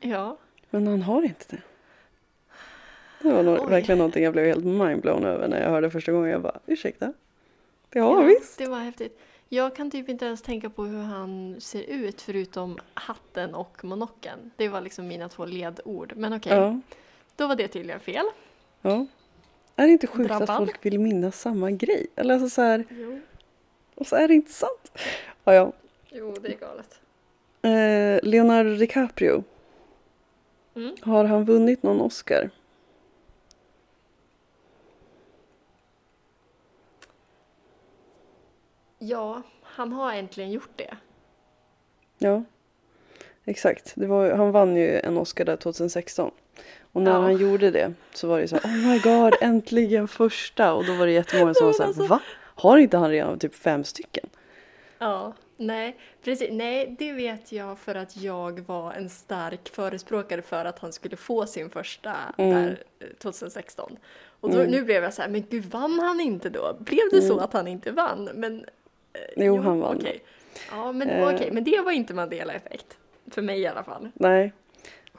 Ja. 0.00 0.38
Men 0.70 0.86
han 0.86 1.02
har 1.02 1.22
inte 1.22 1.44
det. 1.48 1.62
Det 3.24 3.32
var 3.32 3.42
nog 3.42 3.68
verkligen 3.70 3.98
någonting 3.98 4.24
jag 4.24 4.32
blev 4.32 4.44
helt 4.46 4.64
mindblown 4.64 5.24
över 5.24 5.48
när 5.48 5.62
jag 5.62 5.70
hörde 5.70 5.90
första 5.90 6.12
gången. 6.12 6.30
Jag 6.30 6.42
bara, 6.42 6.58
ursäkta? 6.66 7.12
Ja, 7.92 8.00
ja, 8.00 8.20
visst. 8.20 8.58
Det 8.58 8.66
var 8.66 8.78
häftigt. 8.78 9.20
Jag 9.48 9.76
kan 9.76 9.90
typ 9.90 10.08
inte 10.08 10.24
ens 10.26 10.42
tänka 10.42 10.70
på 10.70 10.84
hur 10.84 11.02
han 11.02 11.56
ser 11.60 11.82
ut 11.82 12.22
förutom 12.22 12.78
hatten 12.94 13.54
och 13.54 13.84
monokeln. 13.84 14.50
Det 14.56 14.68
var 14.68 14.80
liksom 14.80 15.08
mina 15.08 15.28
två 15.28 15.44
ledord. 15.44 16.12
Men 16.16 16.32
okej, 16.32 16.52
Ja, 16.52 16.80
då 17.36 17.46
var 17.46 17.56
det 17.56 17.68
tydligen 17.68 18.00
fel. 18.00 18.24
ja. 18.82 19.06
Är 19.76 19.86
det 19.86 19.92
inte 19.92 20.06
sjukt 20.06 20.28
Drabbad? 20.28 20.50
att 20.50 20.56
folk 20.56 20.86
vill 20.86 21.00
minnas 21.00 21.40
samma 21.40 21.70
grej? 21.70 22.06
Eller 22.16 22.34
alltså 22.34 22.48
så 22.48 22.62
här, 22.62 22.84
Jo. 22.90 23.20
och 23.94 24.06
så 24.06 24.16
är 24.16 24.28
det 24.28 24.34
inte 24.34 24.52
sant. 24.52 24.92
Ja, 25.44 25.54
ja. 25.54 25.72
Jo, 26.10 26.34
det 26.42 26.48
är 26.48 26.56
galet. 26.58 27.00
Eh, 27.62 28.28
Leonardo 28.30 28.74
DiCaprio, 28.76 29.44
Mm. 30.76 30.94
har 31.02 31.24
han 31.24 31.44
vunnit 31.44 31.82
någon 31.82 32.00
Oscar? 32.00 32.50
Ja, 39.08 39.42
han 39.62 39.92
har 39.92 40.12
äntligen 40.12 40.50
gjort 40.52 40.70
det. 40.76 40.94
Ja, 42.18 42.42
exakt. 43.44 43.92
Var, 43.96 44.30
han 44.30 44.52
vann 44.52 44.76
ju 44.76 45.00
en 45.00 45.16
Oscar 45.18 45.44
där 45.44 45.56
2016. 45.56 46.30
Och 46.92 47.02
när 47.02 47.10
Ja. 47.12 47.18
han 47.20 47.36
gjorde 47.36 47.70
det 47.70 47.92
så 48.14 48.28
var 48.28 48.40
det 48.40 48.48
så 48.48 48.56
här, 48.56 48.70
oh 48.70 48.88
my 48.88 48.98
god, 48.98 49.34
äntligen 49.40 50.08
första. 50.08 50.74
Och 50.74 50.84
då 50.86 50.94
var 50.94 51.06
det 51.06 51.12
jättemånga 51.12 51.54
som 51.54 51.66
var 51.66 51.72
så 51.72 51.82
här, 51.82 51.88
Alltså- 51.88 52.06
va? 52.06 52.20
Har 52.56 52.78
inte 52.78 52.96
han 52.96 53.10
redan 53.10 53.38
typ 53.38 53.54
fem 53.54 53.84
stycken? 53.84 54.26
Ja, 54.98 55.32
nej, 55.56 55.96
precis. 56.24 56.48
Nej, 56.52 56.96
det 56.98 57.12
vet 57.12 57.52
jag 57.52 57.78
för 57.78 57.94
att 57.94 58.16
jag 58.16 58.60
var 58.60 58.92
en 58.92 59.08
stark 59.10 59.68
förespråkare 59.68 60.42
för 60.42 60.64
att 60.64 60.78
han 60.78 60.92
skulle 60.92 61.16
få 61.16 61.46
sin 61.46 61.70
första 61.70 62.14
Mm. 62.38 62.54
där 62.54 62.84
eh, 63.00 63.06
2016. 63.18 63.96
Och 64.40 64.50
då, 64.50 64.58
Mm. 64.58 64.70
nu 64.70 64.82
blev 64.82 65.02
jag 65.04 65.14
så 65.14 65.22
här, 65.22 65.28
men 65.28 65.44
gud 65.50 65.64
vann 65.64 65.98
han 65.98 66.20
inte 66.20 66.50
då? 66.50 66.76
Blev 66.80 67.10
det 67.10 67.22
så 67.22 67.38
att 67.38 67.52
han 67.52 67.68
inte 67.68 67.90
vann? 67.92 68.24
Men, 68.34 68.60
eh, 68.60 68.66
Jo, 69.36 69.56
han 69.58 69.80
vann. 69.80 69.96
Okej, 69.96 70.20
ja, 70.70 70.92
men, 70.92 71.08
Eh. 71.10 71.34
okej, 71.34 71.50
men 71.52 71.64
det 71.64 71.80
var 71.80 71.92
inte 71.92 72.14
Mandela-effekt. 72.14 72.98
För 73.30 73.42
mig 73.42 73.60
i 73.60 73.66
alla 73.66 73.84
fall. 73.84 74.08
Nej, 74.14 74.52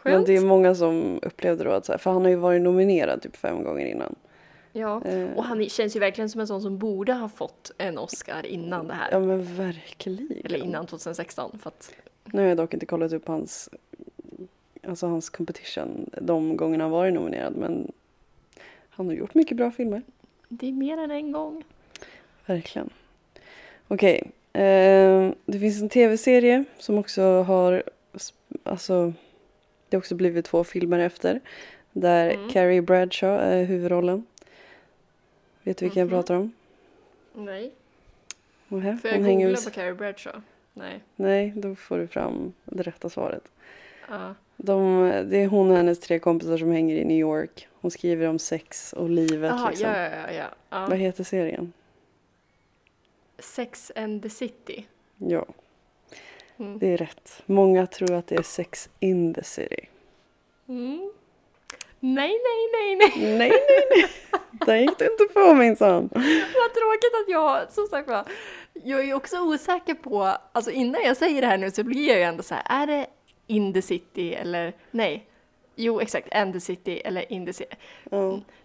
men 0.03 0.13
Skönt. 0.13 0.27
det 0.27 0.35
är 0.35 0.41
många 0.41 0.75
som 0.75 1.19
upplevde 1.21 1.63
då 1.63 1.71
att 1.71 1.85
så 1.85 1.91
här, 1.91 1.99
för 1.99 2.11
han 2.11 2.21
har 2.21 2.29
ju 2.29 2.35
varit 2.35 2.61
nominerad 2.61 3.21
typ 3.21 3.35
fem 3.35 3.63
gånger 3.63 3.85
innan. 3.85 4.15
Ja, 4.71 5.01
Eh. 5.05 5.29
och 5.35 5.43
han 5.43 5.69
känns 5.69 5.95
ju 5.95 5.99
verkligen 5.99 6.29
som 6.29 6.41
en 6.41 6.47
sån 6.47 6.61
som 6.61 6.77
borde 6.77 7.13
ha 7.13 7.29
fått 7.29 7.71
en 7.77 7.97
Oscar 7.97 8.45
innan 8.45 8.87
det 8.87 8.93
här. 8.93 9.07
Ja 9.11 9.19
men 9.19 9.55
verkligen. 9.55 10.29
Eller 10.45 10.57
innan 10.63 10.85
2016. 10.87 11.59
För 11.61 11.67
att, 11.69 11.91
Nu 12.23 12.41
har 12.41 12.47
jag 12.49 12.57
dock 12.57 12.73
inte 12.73 12.85
kollat 12.85 13.13
upp 13.13 13.27
hans, 13.27 13.69
alltså 14.87 15.07
hans 15.07 15.29
competition 15.29 16.09
de 16.21 16.57
gångerna 16.57 16.83
han 16.83 16.91
varit 16.91 17.13
nominerad 17.13 17.55
men 17.55 17.91
han 18.89 19.05
har 19.07 19.13
gjort 19.13 19.33
mycket 19.33 19.57
bra 19.57 19.71
filmer. 19.71 20.01
det 20.49 20.67
är 20.67 20.71
mer 20.71 20.97
än 20.97 21.11
en 21.11 21.31
gång. 21.31 21.63
Verkligen. 22.45 22.89
Okej, 23.87 24.31
eh, 24.53 25.31
det 25.45 25.59
finns 25.59 25.81
en 25.81 25.89
tv-serie 25.89 26.63
som 26.77 26.97
också 26.97 27.21
har, 27.23 27.83
alltså 28.63 29.13
det 29.89 29.97
har 29.97 30.01
också 30.01 30.15
blivit 30.15 30.45
två 30.45 30.63
filmer 30.63 30.99
efter. 30.99 31.39
Där 31.91 32.29
Mm. 32.29 32.49
Carrie 32.49 32.81
Bradshaw 32.81 33.43
är 33.43 33.63
huvudrollen. 33.63 34.25
Vet 35.63 35.77
du 35.77 35.85
vilken 35.85 36.03
Mhm. 36.07 36.13
jag 36.13 36.19
pratar 36.19 36.35
om? 36.35 36.51
Nej. 37.33 37.71
Nähä, 38.67 38.97
Får 39.01 39.11
jag 39.11 39.17
hon 39.17 39.41
googla 39.41 39.57
på 39.65 39.69
Carrie 39.69 39.93
Bradshaw? 39.93 40.41
Nej. 40.73 40.99
Nej, 41.15 41.53
då 41.55 41.75
får 41.75 41.97
du 41.97 42.07
fram 42.07 42.53
det 42.65 42.83
rätta 42.83 43.09
svaret. 43.09 43.43
Ja. 44.09 44.35
De, 44.57 45.01
det 45.29 45.37
är 45.37 45.47
hon 45.47 45.71
och 45.71 45.77
hennes 45.77 45.99
tre 45.99 46.19
kompisar 46.19 46.57
som 46.57 46.71
hänger 46.71 46.95
i 46.95 47.05
New 47.05 47.17
York. 47.17 47.67
Hon 47.81 47.91
skriver 47.91 48.27
om 48.27 48.39
sex 48.39 48.93
och 48.93 49.09
livet. 49.09 49.49
Jaha, 49.51 49.69
liksom. 49.69 49.89
ja, 49.89 49.97
ja, 49.97 50.31
ja. 50.31 50.45
ja. 50.69 50.85
Vad 50.89 50.97
heter 50.97 51.23
serien? 51.23 51.73
Sex 53.39 53.91
and 53.95 54.23
the 54.23 54.29
City. 54.29 54.85
Ja, 55.17 55.45
Mm. 56.59 56.79
det 56.79 56.87
är 56.87 56.97
rätt. 56.97 57.43
Många 57.45 57.87
tror 57.87 58.11
att 58.13 58.27
det 58.27 58.35
är 58.35 58.41
Sex 58.41 58.89
in 58.99 59.33
the 59.33 59.43
City. 59.43 59.87
Mm. 60.67 61.11
Nej, 61.99 62.39
nej, 62.43 62.69
nej, 62.73 62.95
nej. 62.95 63.11
Nej, 63.37 63.49
nej, 63.49 63.85
nej. 63.89 64.05
Där 64.65 64.75
gick 64.75 64.97
du 64.99 65.05
inte 65.11 65.33
på 65.33 65.53
minsann. 65.53 66.09
Vad 66.13 66.73
tråkigt 66.73 67.13
att 67.23 67.27
jag, 67.29 67.71
som 67.71 67.87
sagt 67.87 68.07
var, 68.09 68.25
jag 68.73 69.09
är 69.09 69.13
också 69.13 69.39
osäker 69.41 69.93
på, 69.93 70.37
alltså 70.51 70.71
innan 70.71 71.01
jag 71.03 71.17
säger 71.17 71.41
det 71.41 71.47
här 71.47 71.57
nu 71.57 71.71
så 71.71 71.83
blir 71.83 72.07
jag 72.07 72.17
ju 72.17 72.23
ändå 72.23 72.43
så 72.43 72.55
här, 72.55 72.63
är 72.83 72.87
det 72.87 73.07
in 73.47 73.73
the 73.73 73.81
city 73.81 74.33
eller 74.33 74.73
nej? 74.91 75.25
Jo, 75.75 75.99
exakt, 76.01 76.33
and 76.35 76.53
the 76.53 76.59
city 76.59 77.01
eller 77.05 77.31
in 77.31 77.45
the 77.45 77.53
city. 77.53 77.75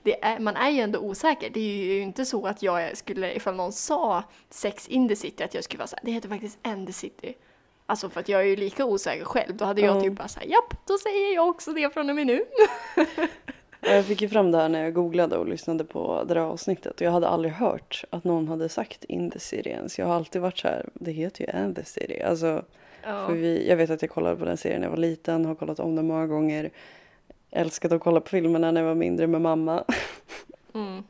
Det 0.02 0.24
är, 0.24 0.38
man 0.38 0.56
är 0.56 0.70
ju 0.70 0.80
ändå 0.80 0.98
osäker. 0.98 1.50
Det 1.50 1.60
är 1.60 1.84
ju 1.94 2.00
inte 2.00 2.24
så 2.24 2.46
att 2.46 2.62
jag 2.62 2.96
skulle, 2.96 3.34
ifall 3.34 3.54
någon 3.56 3.72
sa 3.72 4.22
sex 4.50 4.88
in 4.88 5.08
the 5.08 5.16
city, 5.16 5.42
att 5.44 5.54
jag 5.54 5.64
skulle 5.64 5.78
vara 5.78 5.88
så 5.88 5.96
här, 5.96 6.04
det 6.04 6.10
heter 6.10 6.28
faktiskt 6.28 6.58
and 6.62 6.86
the 6.86 6.92
city. 6.92 7.34
Alltså 7.86 8.08
för 8.10 8.20
att 8.20 8.28
jag 8.28 8.40
är 8.40 8.44
ju 8.44 8.56
lika 8.56 8.84
osäker 8.84 9.24
själv. 9.24 9.56
Då 9.56 9.64
hade 9.64 9.80
jag 9.80 9.96
Ja. 9.96 10.00
typ 10.00 10.12
bara 10.12 10.28
såhär, 10.28 10.46
japp, 10.46 10.86
då 10.86 10.98
säger 10.98 11.34
jag 11.34 11.48
också 11.48 11.72
det 11.72 11.94
från 11.94 12.10
och 12.10 12.16
med 12.16 12.26
nu. 12.26 12.44
Ja, 13.82 13.90
Jag 13.90 14.04
fick 14.04 14.22
ju 14.22 14.28
fram 14.28 14.52
det 14.52 14.58
här 14.58 14.68
när 14.68 14.82
jag 14.84 14.94
googlade 14.94 15.36
och 15.36 15.48
lyssnade 15.48 15.84
på 15.84 16.24
det 16.28 16.34
där 16.34 16.40
avsnittet. 16.40 16.92
Och 17.00 17.02
jag 17.06 17.10
hade 17.10 17.28
aldrig 17.28 17.52
hört 17.52 18.04
att 18.10 18.24
någon 18.24 18.48
hade 18.48 18.68
sagt 18.68 19.04
in 19.04 19.30
the 19.30 19.38
city 19.38 19.68
ens. 19.70 19.98
Jag 19.98 20.06
har 20.06 20.14
alltid 20.14 20.42
varit 20.42 20.58
så 20.58 20.68
här, 20.68 20.88
det 20.94 21.10
heter 21.12 21.44
ju 21.52 21.58
and 21.64 21.76
the 21.76 21.84
city. 21.84 22.20
Alltså, 22.22 22.64
Ja. 23.02 23.26
för 23.26 23.32
vi, 23.34 23.68
jag 23.68 23.76
vet 23.76 23.90
att 23.90 24.02
jag 24.02 24.10
kollade 24.10 24.36
på 24.36 24.44
den 24.44 24.56
serien 24.56 24.80
när 24.80 24.86
jag 24.86 24.90
var 24.90 24.98
liten, 24.98 25.44
har 25.44 25.54
kollat 25.54 25.80
om 25.80 25.96
den 25.96 26.06
många 26.06 26.26
gånger. 26.26 26.70
Älskade 27.50 27.94
att 27.94 28.00
kolla 28.02 28.20
på 28.20 28.28
filmerna 28.28 28.70
när 28.70 28.80
jag 28.80 28.88
var 28.88 28.94
mindre 28.94 29.26
med 29.26 29.40
mamma. 29.40 29.84
Mm. 30.74 31.02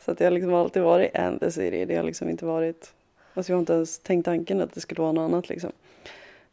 Så 0.00 0.10
att 0.10 0.20
jag 0.20 0.26
har 0.26 0.30
liksom 0.30 0.54
alltid 0.54 0.82
varit 0.82 1.16
and 1.16 1.40
the 1.40 1.50
city. 1.50 1.84
Det 1.84 1.96
har 1.96 2.02
liksom 2.02 2.28
inte 2.28 2.46
varit, 2.46 2.94
alltså 3.34 3.52
jag 3.52 3.56
har 3.56 3.60
inte 3.60 3.72
ens 3.72 3.98
tänkt 3.98 4.24
tanken 4.24 4.60
att 4.60 4.72
det 4.74 4.80
skulle 4.80 5.02
vara 5.02 5.12
något 5.12 5.30
annat 5.32 5.48
liksom. 5.48 5.72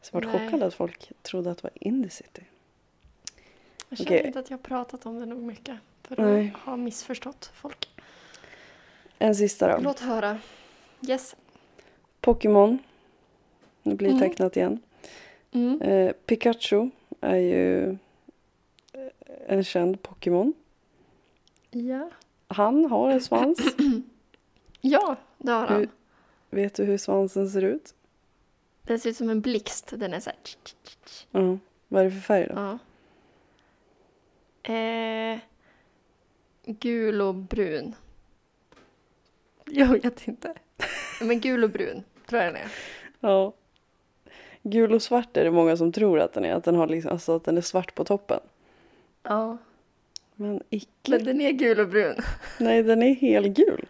Så 0.01 0.09
jag 0.17 0.21
var 0.21 0.31
chockad 0.39 0.63
att 0.63 0.73
folk 0.73 1.11
trodde 1.21 1.51
att 1.51 1.57
det 1.57 1.63
var 1.63 1.71
in 1.75 2.03
the 2.03 2.09
city. 2.09 2.41
Jag 3.89 3.97
känner 3.97 4.11
Okej. 4.11 4.27
inte 4.27 4.39
att 4.39 4.49
jag 4.49 4.57
har 4.57 4.63
pratat 4.63 5.05
om 5.05 5.19
det 5.19 5.25
nog 5.25 5.41
mycket. 5.41 5.77
För 6.03 6.21
Nej. 6.21 6.53
att 6.55 6.61
ha 6.61 6.77
missförstått 6.77 7.51
folk. 7.53 7.89
En 9.19 9.35
sista 9.35 9.67
då. 9.77 9.83
Låt 9.83 9.99
höra. 9.99 10.39
Yes. 11.07 11.35
Pokémon. 12.21 12.79
Nu 13.83 13.95
blir 13.95 14.09
det 14.09 14.15
Mm. 14.15 14.29
tecknat 14.29 14.57
igen. 14.57 14.79
Mm. 15.51 15.81
Eh, 15.81 16.11
Pikachu 16.25 16.89
är 17.21 17.35
ju 17.37 17.97
en 19.47 19.63
känd 19.63 20.01
Pokémon. 20.01 20.53
Ja. 21.71 22.09
Han 22.47 22.85
har 22.85 23.09
en 23.11 23.21
svans. 23.21 23.59
Ja, 24.81 25.15
det 25.37 25.51
har 25.51 25.67
han. 25.67 25.77
Hur- 25.79 25.89
Vet 26.49 26.75
du 26.75 26.83
hur 26.83 26.97
svansen 26.97 27.49
ser 27.49 27.61
ut? 27.61 27.93
Den 28.83 28.99
ser 28.99 29.09
ut 29.09 29.17
som 29.17 29.29
en 29.29 29.41
blixt. 29.41 29.93
Den 29.97 30.13
är 30.13 30.19
såhär... 30.19 30.37
Ja. 31.31 31.57
Vad 31.87 32.01
är 32.01 32.05
det 32.05 32.11
för 32.11 32.19
färg 32.19 32.47
då? 32.47 32.53
Ja. 32.55 32.77
Eh, 34.73 35.39
gul 36.65 37.21
och 37.21 37.35
brun. 37.35 37.95
Jag 39.65 39.87
vet 39.87 40.27
inte. 40.27 40.53
Men 41.21 41.39
gul 41.39 41.63
och 41.63 41.69
brun 41.69 42.03
tror 42.29 42.41
jag 42.41 42.53
den 42.53 42.61
är. 42.61 42.71
Ja. 43.19 43.53
Gul 44.63 44.93
och 44.93 45.01
svart 45.01 45.37
är 45.37 45.43
det 45.43 45.51
många 45.51 45.77
som 45.77 45.91
tror 45.91 46.19
att 46.19 46.33
den 46.33 46.45
är. 46.45 46.53
Att 46.53 46.63
den, 46.63 46.75
har 46.75 46.87
liksom, 46.87 47.11
alltså 47.11 47.35
att 47.35 47.43
den 47.43 47.57
är 47.57 47.61
svart 47.61 47.95
på 47.95 48.03
toppen. 48.03 48.39
Ja. 49.25 49.57
Men 50.35 50.61
icke. 50.69 50.87
Men 51.11 51.23
den 51.23 51.41
är 51.41 51.51
gul 51.51 51.79
och 51.79 51.87
brun. 51.89 52.15
Nej, 52.59 52.83
den 52.83 53.03
är 53.03 53.13
helgul. 53.15 53.85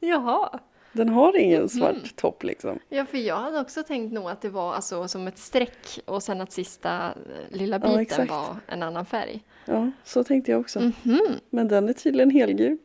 Jaha. 0.00 0.58
Den 0.92 1.08
har 1.08 1.36
ingen 1.36 1.60
Mhm. 1.60 1.68
svart 1.68 2.16
topp 2.16 2.42
liksom. 2.44 2.78
Ja, 2.88 3.04
för 3.06 3.18
jag 3.18 3.36
hade 3.36 3.60
också 3.60 3.82
tänkt 3.82 4.12
nog 4.12 4.30
att 4.30 4.40
det 4.42 4.48
var 4.48 4.74
alltså 4.74 5.08
som 5.08 5.26
ett 5.28 5.38
streck 5.38 6.00
och 6.04 6.22
sen 6.22 6.40
att 6.40 6.52
sista 6.52 6.96
eh, 7.08 7.56
lilla 7.56 7.76
Ja, 7.76 7.86
biten 7.88 8.00
exakt. 8.00 8.30
var 8.30 8.56
en 8.66 8.82
annan 8.82 9.06
färg. 9.06 9.42
Ja, 9.64 9.90
så 10.04 10.24
tänkte 10.24 10.50
jag 10.50 10.60
också. 10.60 10.80
Mhm. 10.80 11.20
Men 11.50 11.68
den 11.68 11.88
är 11.88 11.92
tydligen 11.92 12.30
helgul. 12.30 12.78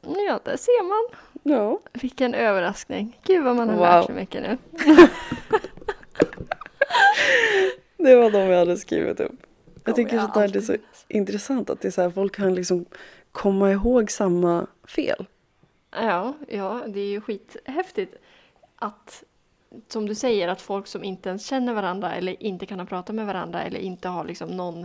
Ja, 0.00 0.40
där 0.44 0.56
ser 0.56 0.82
man. 0.88 1.18
Ja. 1.56 1.80
Vilken 1.92 2.34
överraskning. 2.34 3.18
Gud 3.26 3.44
vad 3.44 3.56
man 3.56 3.68
har 3.68 3.76
Wow. 3.76 3.82
lärt 3.84 4.06
sig 4.06 4.14
mycket 4.14 4.42
nu. 4.42 4.58
Det 7.96 8.16
var 8.16 8.30
de 8.30 8.38
jag 8.38 8.58
hade 8.58 8.76
skrivit 8.76 9.20
upp. 9.20 9.32
Jag 9.74 9.84
Kommer 9.84 9.96
tycker 9.96 10.18
sånt 10.20 10.34
där 10.34 10.56
är 10.56 10.60
så 10.60 10.76
intressant 11.08 11.70
att 11.70 11.80
det 11.80 11.88
är 11.88 11.92
så 11.92 12.02
här, 12.02 12.10
folk 12.10 12.34
kan 12.36 12.54
liksom 12.54 12.84
komma 13.32 13.72
ihåg 13.72 14.10
samma 14.10 14.66
fel. 14.88 15.26
Ja, 15.90 16.34
ja, 16.48 16.80
det 16.86 17.00
är 17.00 17.06
ju 17.06 17.20
skithäftigt 17.20 18.14
att, 18.76 19.24
som 19.88 20.06
du 20.06 20.14
säger, 20.14 20.48
att 20.48 20.60
folk 20.60 20.86
som 20.86 21.04
inte 21.04 21.28
ens 21.28 21.46
känner 21.46 21.74
varandra 21.74 22.14
eller 22.14 22.42
inte 22.42 22.66
kan 22.66 22.86
prata 22.86 23.12
med 23.12 23.26
varandra 23.26 23.62
eller 23.62 23.78
inte 23.80 24.08
har 24.08 24.24
liksom 24.24 24.48
någon, 24.48 24.80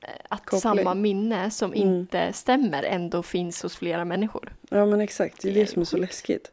eh, 0.00 0.08
att 0.28 0.44
Koppling. 0.46 0.60
samma 0.60 0.94
minne 0.94 1.50
som 1.50 1.72
Mm. 1.72 1.88
inte 1.88 2.32
stämmer 2.32 2.82
ändå 2.82 3.22
finns 3.22 3.62
hos 3.62 3.76
flera 3.76 4.04
människor. 4.04 4.52
Ja 4.70 4.86
men 4.86 5.00
exakt, 5.00 5.42
det 5.42 5.48
är 5.48 5.54
Det 5.54 5.60
det 5.60 5.66
som 5.66 5.82
är 5.82 5.86
så 5.86 5.96
läskigt. 5.96 6.52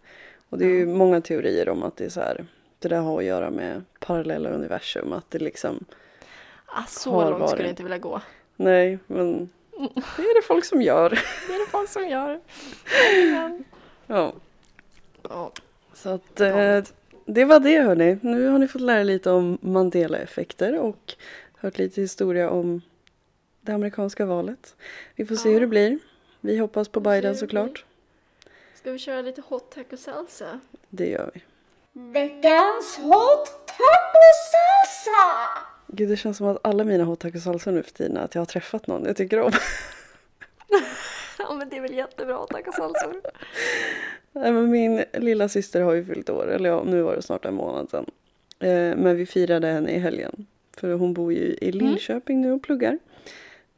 Och 0.49 0.57
det 0.57 0.65
är 0.65 0.69
ju 0.69 0.85
många 0.85 1.21
teorier 1.21 1.69
om 1.69 1.83
att 1.83 1.97
det 1.97 2.05
är 2.05 2.09
så 2.09 2.19
här, 2.21 2.45
det 2.79 2.87
där 2.87 2.99
har 3.01 3.17
att 3.19 3.25
göra 3.25 3.49
med 3.51 3.83
parallella 3.99 4.49
universum. 4.49 5.13
Att 5.13 5.31
det 5.31 5.39
liksom, 5.39 5.85
Ah, 6.65 6.83
så 6.87 7.21
långt 7.29 7.39
varit. 7.39 7.49
skulle 7.49 7.63
jag 7.63 7.71
inte 7.71 7.83
vilja 7.83 7.97
gå. 7.97 8.21
Nej 8.55 8.99
men 9.07 9.49
det 10.15 10.21
är 10.23 10.41
det 10.41 10.47
folk 10.47 10.65
som 10.65 10.81
gör. 10.81 11.09
Det 11.47 11.53
är 11.53 11.65
det 11.65 11.71
folk 11.71 11.89
som 11.89 12.07
gör. 12.07 12.39
Ja, 14.07 14.33
Ja. 15.23 15.51
så 15.93 16.09
att 16.09 16.39
eh, 16.39 16.81
det 17.25 17.45
var 17.45 17.59
det 17.59 17.81
hörni. 17.81 18.17
Nu 18.21 18.47
har 18.47 18.59
ni 18.59 18.67
fått 18.67 18.81
lära 18.81 19.03
lite 19.03 19.31
om 19.31 19.57
Mandela-effekter 19.61 20.79
och 20.79 21.13
hört 21.57 21.77
lite 21.77 22.01
historia 22.01 22.49
om 22.49 22.81
det 23.61 23.71
amerikanska 23.71 24.25
valet. 24.25 24.75
Vi 25.15 25.25
får 25.25 25.35
se 25.35 25.49
Ja. 25.49 25.53
hur 25.53 25.61
det 25.61 25.67
blir. 25.67 25.99
Vi 26.41 26.57
hoppas 26.57 26.87
på 26.87 26.99
Biden 26.99 27.37
såklart. 27.37 27.85
Ska 28.75 28.91
vi 28.91 28.99
köra 28.99 29.21
lite 29.21 29.41
hot 29.47 29.71
taco 29.71 29.97
salsa? 29.97 30.59
Det 30.89 31.07
gör 31.09 31.31
vi. 31.33 31.41
Veckans 31.93 32.97
hot 32.97 33.67
taco 33.67 34.23
salsa! 34.51 35.59
Gud, 35.95 36.09
det 36.09 36.17
känns 36.17 36.37
som 36.37 36.47
att 36.47 36.57
alla 36.63 36.83
mina 36.83 37.03
hot 37.03 37.19
taco 37.19 37.39
salsa 37.39 37.71
nu 37.71 37.83
för 37.83 37.91
tiden 37.91 38.17
att 38.17 38.35
jag 38.35 38.41
har 38.41 38.45
träffat 38.45 38.87
någon 38.87 39.05
jag 39.05 39.15
tycker 39.15 39.39
om. 39.39 39.51
Ja 41.39 41.53
men 41.55 41.69
det 41.69 41.77
är 41.77 41.81
väl 41.81 41.93
jättebra 41.93 42.35
hot 42.35 42.49
taco 42.49 42.71
salsor. 42.71 43.21
Nej, 44.31 44.51
men 44.51 44.71
min 44.71 45.03
lilla 45.13 45.49
syster 45.49 45.81
har 45.81 45.93
ju 45.93 46.05
fyllt 46.05 46.29
år, 46.29 46.51
eller 46.51 46.69
ja, 46.69 46.83
nu 46.83 47.01
var 47.01 47.15
det 47.15 47.21
snart 47.21 47.45
en 47.45 47.53
månad 47.53 47.89
sedan. 47.89 48.05
Eh, 48.59 48.95
men 48.97 49.15
vi 49.15 49.25
firade 49.25 49.67
henne 49.67 49.91
i 49.91 49.99
helgen. 49.99 50.45
För 50.77 50.93
hon 50.93 51.13
bor 51.13 51.33
ju 51.33 51.39
i 51.61 51.71
Linköping 51.71 52.41
nu 52.41 52.51
och 52.51 52.63
pluggar. 52.63 52.99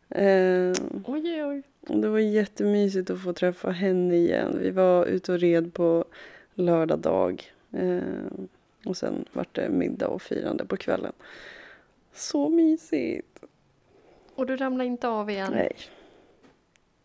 Eh, 0.10 0.72
Oj 1.06 1.34
oj 1.34 1.44
oj. 1.46 1.64
och 1.88 1.98
det 1.98 2.10
var 2.10 2.20
jättemysigt 2.20 3.10
att 3.10 3.24
få 3.24 3.34
träffa 3.34 3.72
henne 3.72 4.16
igen. 4.16 4.58
Vi 4.62 4.70
var 4.72 5.06
ute 5.06 5.32
och 5.32 5.40
red 5.40 5.74
på 5.74 6.06
lördag 6.54 7.00
dag. 7.00 7.52
Eh, 7.72 8.00
och 8.86 8.98
sen 8.98 9.26
vart 9.34 9.56
det 9.56 9.70
middag 9.70 10.08
och 10.08 10.22
firande 10.22 10.66
på 10.66 10.78
kvällen. 10.78 11.14
Så 12.16 12.50
mysigt! 12.50 13.40
Och 14.36 14.46
du 14.46 14.58
ramlar 14.58 14.86
inte 14.86 15.08
av 15.08 15.30
igen? 15.30 15.52
Nej, 15.54 15.76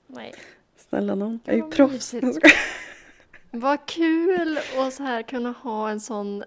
Nej. 0.07 0.35
snälla. 0.77 1.17
Ja, 1.17 1.39
Jag 1.45 1.55
är 1.55 1.59
ju 1.65 1.71
proffs. 1.71 2.15
Vad 3.51 3.87
kul 3.87 4.59
att 4.79 4.95
så 4.95 5.03
här 5.03 5.23
kunna 5.23 5.51
ha 5.51 5.91
en 5.91 6.01
sån, 6.01 6.45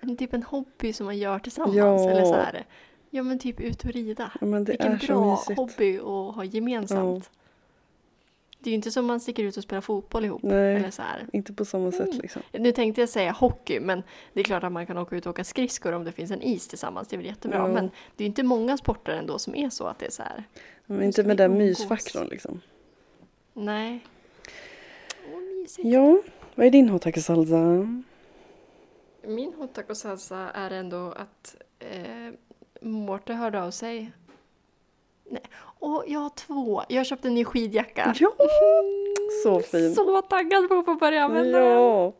en 0.00 0.16
typ 0.16 0.32
en 0.32 0.42
hobby 0.42 0.92
som 0.92 1.06
man 1.06 1.18
gör 1.18 1.38
tillsammans. 1.38 1.76
Ja. 1.76 2.10
Eller 2.10 2.24
så 2.24 2.34
här, 2.34 2.66
ja 3.10 3.22
men 3.22 3.38
typ 3.38 3.60
ut 3.60 3.84
och 3.84 3.90
rida. 3.90 4.32
Ja, 4.40 4.46
men 4.46 4.64
det 4.64 4.72
Vilken 4.72 4.98
bra 4.98 5.30
mysigt. 5.30 5.58
hobby 5.58 5.98
att 5.98 6.34
ha 6.34 6.44
gemensamt. 6.44 7.30
Det 8.58 8.70
är 8.70 8.72
ju 8.72 8.74
inte 8.76 8.90
som 8.90 9.06
man 9.06 9.20
sticker 9.20 9.42
ut 9.44 9.56
och 9.56 9.62
spelar 9.62 9.80
fotboll 9.80 10.24
ihop. 10.24 10.42
Nej. 10.42 10.76
Eller 10.76 10.90
så 10.90 11.02
här. 11.02 11.26
Inte 11.32 11.52
på 11.52 11.64
samma 11.64 11.92
sätt 11.92 12.08
Mm. 12.08 12.20
liksom. 12.20 12.42
Nu 12.52 12.72
tänkte 12.72 13.00
jag 13.02 13.08
säga 13.08 13.32
hockey, 13.32 13.80
men 13.80 14.02
det 14.32 14.40
är 14.40 14.44
klart 14.44 14.64
att 14.64 14.72
man 14.72 14.86
kan 14.86 14.98
åka 14.98 15.16
ut 15.16 15.26
och 15.26 15.30
åka 15.30 15.44
skridskor 15.44 15.92
om 15.92 16.04
det 16.04 16.12
finns 16.12 16.30
en 16.30 16.42
is 16.42 16.68
tillsammans. 16.68 17.08
Det 17.08 17.16
är 17.16 17.18
väl 17.18 17.26
jättebra. 17.26 17.58
Ja. 17.58 17.68
Men 17.68 17.90
det 18.16 18.24
är 18.24 18.26
inte 18.26 18.42
många 18.42 18.76
sporter 18.76 19.12
ändå 19.12 19.38
som 19.38 19.54
är 19.54 19.70
så 19.70 19.86
att 19.86 19.98
det 19.98 20.06
är 20.06 20.10
så 20.10 20.22
här. 20.22 20.44
Men 20.86 21.02
inte 21.02 21.22
med 21.24 21.36
den 21.36 21.58
mysfaktorn 21.58 22.28
liksom. 22.28 22.60
Nej. 23.52 24.00
Åh. 25.34 25.42
Ja, 25.86 26.22
vad 26.54 26.66
är 26.66 26.70
din 26.70 26.88
hot 26.88 27.02
taco 27.02 27.20
salsa? 27.20 27.88
Min 29.26 29.52
hot 29.58 29.74
taco 29.74 29.94
salsa 29.94 30.50
är 30.54 30.70
ändå 30.70 31.12
att 31.12 31.56
eh, 31.78 32.32
Mårte 32.80 33.34
hörde 33.34 33.62
av 33.62 33.70
sig. 33.70 34.12
Nej. 35.30 35.42
Och 35.78 36.04
jag 36.06 36.20
har 36.20 36.30
två. 36.30 36.82
Jag 36.88 37.06
köpte 37.06 37.28
en 37.28 37.34
ny 37.34 37.44
skidjacka. 37.44 38.14
Ja, 38.20 38.32
så 39.44 39.60
fin. 39.60 39.94
Så 39.94 40.22
taggad 40.22 40.68
på 40.68 40.84
att 40.86 41.00
börja 41.00 41.24
använda 41.24 41.58
den. 41.58 41.72
Ja. 41.72 42.12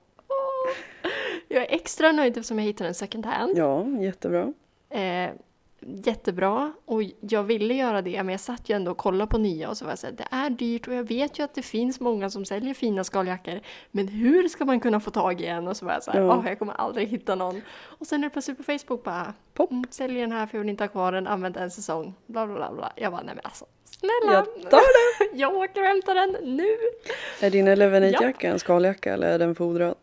Jag 1.48 1.62
är 1.62 1.74
extra 1.74 2.12
nöjd 2.12 2.36
eftersom 2.36 2.58
jag 2.58 2.66
hittade 2.66 2.88
en 2.88 2.94
second 2.94 3.26
hand. 3.26 3.58
ja, 3.58 3.86
jättebra. 4.00 4.52
Eh, 4.90 5.30
jättebra. 5.80 6.72
Och 6.84 7.02
jag 7.20 7.42
ville 7.42 7.74
göra 7.74 8.02
det, 8.02 8.22
men 8.22 8.28
jag 8.28 8.40
satt 8.40 8.68
ju 8.70 8.76
ändå 8.76 8.90
och 8.90 8.96
kollade 8.96 9.30
på 9.30 9.38
nya 9.38 9.68
och 9.68 9.76
så 9.76 9.84
var 9.84 9.92
jag 9.92 9.98
så 9.98 10.06
här, 10.06 10.14
det 10.14 10.26
är 10.30 10.50
dyrt 10.50 10.88
och 10.88 10.94
jag 10.94 11.04
vet 11.08 11.38
ju 11.38 11.42
att 11.42 11.54
det 11.54 11.62
finns 11.62 12.00
många 12.00 12.30
som 12.30 12.44
säljer 12.44 12.74
fina 12.74 13.04
skaljackor. 13.04 13.60
Men 13.90 14.08
hur 14.08 14.48
ska 14.48 14.64
man 14.64 14.80
kunna 14.80 15.00
få 15.00 15.10
tag 15.10 15.40
i 15.40 15.46
en? 15.46 15.68
Och 15.68 15.76
så 15.76 15.86
var 15.86 15.92
jag 15.92 16.02
så 16.02 16.10
här, 16.10 16.20
Ja. 16.20 16.36
"Åh, 16.38 16.48
jag 16.48 16.58
kommer 16.58 16.72
aldrig 16.74 17.08
hitta 17.08 17.34
någon. 17.34 17.62
Och 17.78 18.06
sen 18.06 18.20
är 18.24 18.28
det 18.28 18.30
plötsligt 18.30 18.56
på 18.56 18.62
Facebook 18.62 19.04
bara, 19.04 19.34
Pop. 19.54 19.70
mm, 19.70 19.84
säljer 19.90 20.20
den 20.20 20.32
här 20.32 20.46
för 20.46 20.56
jag 20.58 20.60
vill 20.60 20.70
inte 20.70 20.84
ha 20.84 20.88
kvar 20.88 21.12
den, 21.12 21.26
använt 21.26 21.56
en 21.56 21.70
säsong, 21.70 22.14
bla 22.26 22.46
bla 22.46 22.56
bla. 22.56 22.72
bla. 22.72 22.92
Jag 22.96 23.12
bara, 23.12 23.22
nej 23.22 23.34
men 23.34 23.44
alltså, 23.44 23.64
snälla! 23.84 24.32
Jag 24.32 24.70
tar 24.70 24.80
den. 25.30 25.38
jag 25.40 25.54
åker 25.56 25.80
och 25.80 25.86
hämtar 25.86 26.14
den 26.14 26.56
nu! 26.56 26.68
Är 27.40 27.50
din 27.50 27.68
Elevenate-jacka 27.68 28.48
en 28.50 28.58
skaljacka 28.58 29.14
eller 29.14 29.28
är 29.30 29.38
den 29.38 29.54
fodrad? 29.54 29.94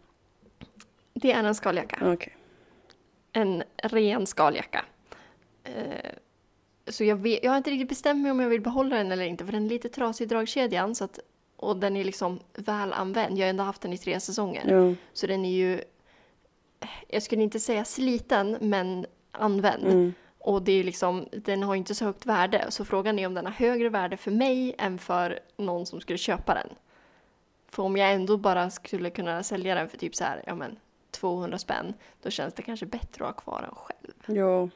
Det 1.13 1.31
är 1.31 1.43
en 1.43 1.55
skaljacka. 1.55 2.13
Okej. 2.13 2.37
en 3.33 3.63
ren 3.83 4.27
skaljacka. 4.27 4.85
Eh, 5.63 6.11
så 6.87 7.03
jag, 7.03 7.15
vet, 7.15 7.43
jag 7.43 7.51
har 7.51 7.57
inte 7.57 7.71
riktigt 7.71 7.89
bestämt 7.89 8.21
mig 8.21 8.31
om 8.31 8.39
jag 8.39 8.49
vill 8.49 8.61
behålla 8.61 8.95
den 8.95 9.11
eller 9.11 9.25
inte 9.25 9.45
för 9.45 9.51
den 9.51 9.65
är 9.65 9.69
lite 9.69 9.89
trasig 9.89 10.25
i 10.25 10.27
dragkedjan 10.27 10.95
så 10.95 11.03
att, 11.03 11.19
och 11.55 11.77
den 11.77 11.97
är 11.97 12.03
liksom 12.03 12.39
väl 12.53 12.93
använd. 12.93 13.37
Jag 13.37 13.45
har 13.45 13.49
ändå 13.49 13.63
haft 13.63 13.81
den 13.81 13.93
i 13.93 13.97
tre 13.97 14.19
säsonger. 14.19 14.71
Ja. 14.71 14.95
Så 15.13 15.27
den 15.27 15.45
är 15.45 15.51
ju, 15.51 15.81
jag 17.07 17.23
skulle 17.23 17.43
inte 17.43 17.59
säga 17.59 17.85
sliten 17.85 18.57
men 18.61 19.05
använd. 19.31 19.85
Mm. 19.85 20.13
Och 20.39 20.61
det 20.61 20.71
är 20.71 20.83
liksom, 20.83 21.27
den 21.31 21.63
har 21.63 21.75
inte 21.75 21.95
så 21.95 22.05
högt 22.05 22.25
värde. 22.25 22.65
Så 22.69 22.85
frågan 22.85 23.19
är 23.19 23.27
om 23.27 23.33
den 23.33 23.45
har 23.45 23.53
högre 23.53 23.89
värde 23.89 24.17
för 24.17 24.31
mig 24.31 24.75
än 24.77 24.97
för 24.97 25.39
någon 25.57 25.85
som 25.85 26.01
skulle 26.01 26.17
köpa 26.17 26.53
den. 26.53 26.69
För 27.69 27.83
om 27.83 27.97
jag 27.97 28.13
ändå 28.13 28.37
bara 28.37 28.69
skulle 28.69 29.09
kunna 29.09 29.43
sälja 29.43 29.75
den 29.75 29.89
för 29.89 29.97
typ 29.97 30.15
så 30.15 30.23
här, 30.23 30.43
ja 30.47 30.55
men 30.55 30.79
200 31.11 31.57
spänn, 31.57 31.93
då 32.21 32.29
känns 32.29 32.53
det 32.53 32.61
kanske 32.61 32.85
bättre 32.85 33.25
att 33.25 33.35
ha 33.35 33.41
kvar 33.41 33.61
den 33.61 33.75
själv. 33.75 34.37
ja, 34.37 34.69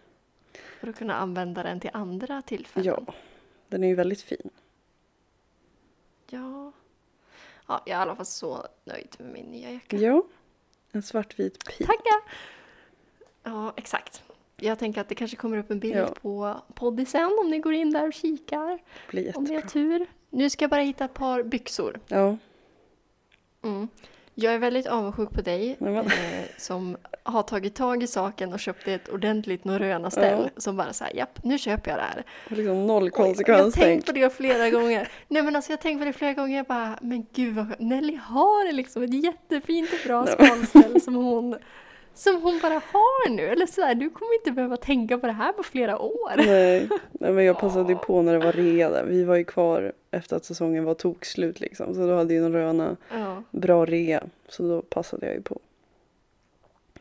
För 0.80 0.88
att 0.88 0.96
kunna 0.96 1.16
använda 1.16 1.64
den 1.64 1.80
till 1.80 1.90
andra 1.94 2.42
tillfällen. 2.42 2.96
ja. 3.08 3.14
Den 3.68 3.84
är 3.84 3.88
ju 3.88 3.96
väldigt 3.96 4.22
fin. 4.22 4.50
Ja. 6.30 6.72
Ja, 7.68 7.82
jag 7.86 7.96
är 7.96 8.00
i 8.00 8.02
alla 8.02 8.16
fall 8.16 8.26
så 8.26 8.68
nöjd 8.84 9.16
med 9.20 9.34
min 9.34 9.46
nya 9.46 9.72
jacka. 9.72 9.98
Ja, 9.98 10.24
en 10.92 11.04
svartvit 11.04 11.66
pip. 11.66 11.88
Tackar! 11.88 12.22
Ja, 13.44 13.74
exakt. 13.78 14.24
Jag 14.56 14.80
tänker 14.80 15.02
att 15.02 15.10
det 15.10 15.16
kanske 15.16 15.38
kommer 15.38 15.58
upp 15.58 15.72
en 15.72 15.80
bild 15.80 15.96
Ja. 15.98 16.08
på 16.22 16.56
poddisen 16.74 17.38
om 17.44 17.50
ni 17.52 17.60
går 17.60 17.74
in 17.74 17.92
där 17.92 18.08
och 18.08 18.14
kikar. 18.14 18.80
Blir 19.10 19.38
Om 19.38 19.44
ni 19.44 19.50
har 19.50 19.62
jättebra. 19.62 19.70
tur. 19.98 20.06
Nu 20.30 20.50
ska 20.50 20.64
jag 20.64 20.70
bara 20.70 20.82
hitta 20.82 21.06
ett 21.06 21.14
par 21.14 21.44
byxor. 21.44 22.00
Ja, 22.08 22.38
Mm. 23.62 23.88
Jag 24.40 24.54
är 24.54 24.60
väldigt 24.60 24.88
avundsjuk 24.88 25.32
på 25.32 25.42
dig 25.42 25.78
eh, 25.80 26.06
som 26.58 26.98
har 27.24 27.44
tagit 27.44 27.76
tag 27.76 28.04
i 28.04 28.08
saken 28.08 28.54
och 28.54 28.60
köpt 28.60 28.88
ett 28.88 29.10
ordentligt 29.10 29.64
Norröna-ställ. 29.64 30.50
Som 30.58 30.78
bara 30.78 30.94
säger 30.94 31.18
japp, 31.18 31.44
nu 31.44 31.58
köper 31.58 31.92
jag 31.92 32.00
det 32.00 32.04
här. 32.04 32.24
liksom 32.50 32.88
noll 32.88 33.10
Och 33.10 33.44
Jag 33.48 33.64
har 33.64 33.72
tänkt 33.72 34.06
på 34.06 34.12
det 34.12 34.30
flera 34.30 34.70
gånger. 34.70 35.08
Nej 35.28 35.44
men 35.44 35.56
alltså 35.56 35.72
jag 35.72 35.78
har 35.78 35.82
tänkt 35.82 36.00
på 36.00 36.06
det 36.06 36.14
flera 36.14 36.34
gånger. 36.34 36.58
Jag 36.58 36.66
bara, 36.66 36.98
men 37.02 37.26
gud 37.34 37.56
vad 37.56 37.68
skönt. 37.68 37.80
Nelly 37.80 38.16
har 38.16 38.74
liksom 38.74 39.04
ett 39.04 39.24
jättefint 39.24 39.90
och 39.94 40.08
bra 40.08 40.26
skalställ 40.26 41.02
som 41.02 41.16
hon, 41.16 41.56
som 42.14 42.42
hon 42.42 42.60
bara 42.62 42.74
har 42.74 43.30
nu. 43.30 43.44
Eller 43.48 43.66
så 43.66 43.82
här, 43.82 43.96
du 43.96 44.10
kommer 44.10 44.34
inte 44.34 44.52
behöva 44.52 44.78
tänka 44.78 45.18
på 45.18 45.28
det 45.28 45.34
här 45.34 45.54
på 45.54 45.64
flera 45.64 46.00
år. 46.00 46.32
Nej, 46.38 46.90
nej, 47.12 47.32
men 47.32 47.46
jag 47.46 47.60
passade 47.60 47.94
ju 47.94 47.98
på 47.98 48.22
när 48.22 48.34
det 48.34 48.46
var 48.46 48.52
rea 48.52 48.90
där. 48.90 49.04
Vi 49.04 49.24
var 49.24 49.36
ju 49.36 49.44
kvar 49.44 49.94
efter 50.18 50.36
att 50.36 50.46
säsongen 50.46 50.84
var 50.84 50.94
tokslut 50.94 51.60
liksom. 51.60 51.94
Så 51.96 52.08
då 52.08 52.16
hade 52.16 52.34
ju 52.34 52.50
Röna 52.50 52.98
Ja. 53.12 53.44
bra 53.52 53.86
rea. 53.86 54.24
Så 54.48 54.64
då 54.64 54.82
passade 54.82 55.26
jag 55.26 55.36
ju 55.36 55.42
på. 55.42 55.60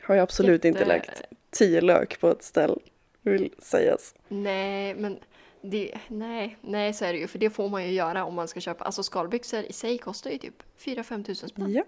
Har 0.02 0.14
jag 0.14 0.22
absolut 0.22 0.64
inte 0.64 0.79
Jätte- 0.79 0.88
lagt 0.92 1.22
tio 1.50 1.81
lök 1.81 2.20
på 2.20 2.29
ett 2.31 2.42
ställ. 2.42 2.81
Vill 3.22 3.50
sägas. 3.59 4.14
Nej, 4.29 4.94
men 4.94 5.18
det, 5.61 5.94
nej, 6.09 6.57
nej 6.61 6.92
så 6.92 7.05
är 7.05 7.12
det 7.12 7.18
ju. 7.18 7.26
För 7.26 7.38
det 7.38 7.50
får 7.50 7.68
man 7.68 7.85
ju 7.87 7.92
göra 7.92 8.24
om 8.24 8.35
man 8.35 8.48
ska 8.48 8.61
köpa. 8.61 8.85
Alltså 8.85 9.02
skalbyxor 9.02 9.62
i 9.64 9.72
sig 9.72 9.98
kostar 9.98 10.31
ju 10.31 10.38
typ 10.38 10.62
4-5 10.79 11.24
tusen 11.24 11.48
spänn. 11.48 11.72
Ja. 11.72 11.85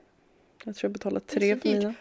Jag 0.65 0.77
tror 0.77 0.89
jag 0.89 0.93
betalade 0.93 1.27
tre 1.27 1.57
för 1.57 1.69
dyrt. 1.69 1.79
mina. 1.83 1.95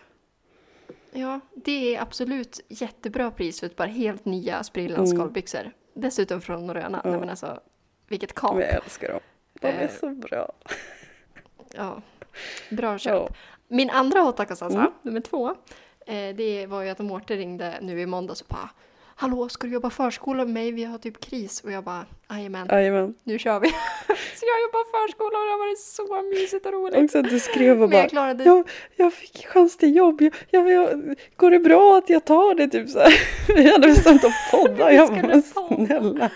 Ja, 1.12 1.40
det 1.56 1.96
är 1.96 2.02
absolut 2.02 2.60
jättebra 2.68 3.32
pris 3.32 3.60
för 3.60 3.68
ett 3.68 3.76
par 3.76 3.88
helt 3.88 4.26
nya 4.26 4.63
sprillans 4.63 5.12
Mm. 5.12 5.18
skalbyxor. 5.22 5.72
Dessutom 5.94 6.42
från 6.42 6.68
Norröna. 6.68 7.02
Ja. 7.04 7.10
Nej 7.10 7.20
men 7.20 7.30
alltså, 7.30 7.60
vilket 8.08 8.34
kap. 8.34 8.60
Jag 8.60 8.70
älskar 8.70 9.08
dem. 9.08 9.20
De 9.62 9.67
är 9.67 9.84
Eh, 9.84 9.89
så 10.00 10.10
bra. 10.10 10.52
Ja, 11.76 12.02
bra 12.70 12.98
köp. 12.98 13.13
Ja. 13.13 13.30
Min 13.67 13.89
andra 13.89 14.20
hot 14.20 14.38
taco 14.38 14.56
salsa, 14.56 14.78
Mm. 14.80 14.91
nummer 15.02 15.22
två, 15.22 15.50
eh, 16.06 16.36
det 16.36 16.65
var 16.67 16.82
ju 16.84 16.89
att 16.89 17.00
Mårten 17.00 17.38
ringde 17.38 17.74
nu 17.82 18.02
i 18.02 18.06
måndags 18.06 18.41
och 18.41 18.48
bara 18.50 18.70
Hallå, 19.20 19.50
ska 19.50 19.67
du 19.67 19.74
jobba 19.74 19.89
förskola 19.89 20.46
med 20.46 20.54
mig? 20.54 20.72
Vi 20.72 20.84
har 20.84 20.98
typ 20.98 21.20
kris. 21.20 21.62
Och 21.63 21.72
jag 21.72 21.84
bara, 21.84 22.06
jajamän, 22.30 23.13
nu 23.24 23.39
kör 23.39 23.60
vi. 23.60 23.67
så 24.08 24.46
jag 24.46 24.62
jobbar 24.62 25.08
förskola 25.08 25.39
och 25.39 25.46
det 25.46 25.52
har 25.52 25.60
varit 25.60 25.80
så 25.80 26.22
mysigt 26.41 26.65
och 26.65 26.72
roligt. 26.74 27.04
Också 27.04 27.20
att 27.20 27.30
du 27.30 27.39
skrev 27.39 27.84
och 27.84 27.89
bara 27.89 28.02
jag 28.02 28.10
klarade 28.10 28.43
jag, 28.43 28.70
jag 28.96 29.13
fick 29.13 29.48
chans 29.48 29.78
till 29.78 29.96
jobb. 29.96 30.22
Jag, 30.22 30.34
jag, 30.52 30.72
jag, 30.72 31.15
går 31.36 31.52
det 31.52 31.60
bra 31.60 31.98
att 31.98 32.10
jag 32.10 32.26
tar 32.26 32.56
det? 32.56 32.67
Typ 32.67 32.89
så 32.89 33.00
här. 33.00 33.13
Vi 33.56 33.72
hade 33.72 33.88
bestämt 33.88 34.24
att 34.26 34.52
podda. 34.52 34.91
Jag 34.93 35.10
bara, 35.22 35.41
snälla. 35.41 36.32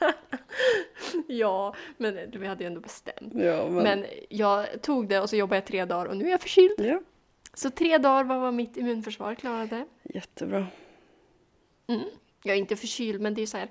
Ja, 1.26 1.74
men 1.96 2.30
vi 2.30 2.46
hade 2.46 2.64
ju 2.64 2.66
ändå 2.66 2.80
bestämt. 2.80 3.32
Ja, 3.34 3.68
men, 3.68 3.82
Men 3.82 4.06
jag 4.28 4.82
tog 4.82 5.08
det 5.08 5.20
och 5.20 5.30
så 5.30 5.36
jobbade 5.36 5.56
jag 5.56 5.66
tre 5.66 5.84
dagar 5.84 6.06
och 6.06 6.16
nu 6.16 6.26
är 6.26 6.30
jag 6.30 6.40
förkyld. 6.40 6.74
ja, 6.78 7.00
Så 7.54 7.70
tre 7.70 7.98
dagar 7.98 8.24
var 8.24 8.38
vad 8.38 8.54
mitt 8.54 8.76
immunförsvar 8.76 9.34
klarade. 9.34 9.86
jättebra. 10.02 10.66
Mm. 11.86 12.02
Jag 12.42 12.54
är 12.56 12.58
inte 12.58 12.76
förkyld 12.76 13.20
men 13.20 13.34
det 13.34 13.42
är 13.42 13.46
så 13.46 13.56
här. 13.56 13.68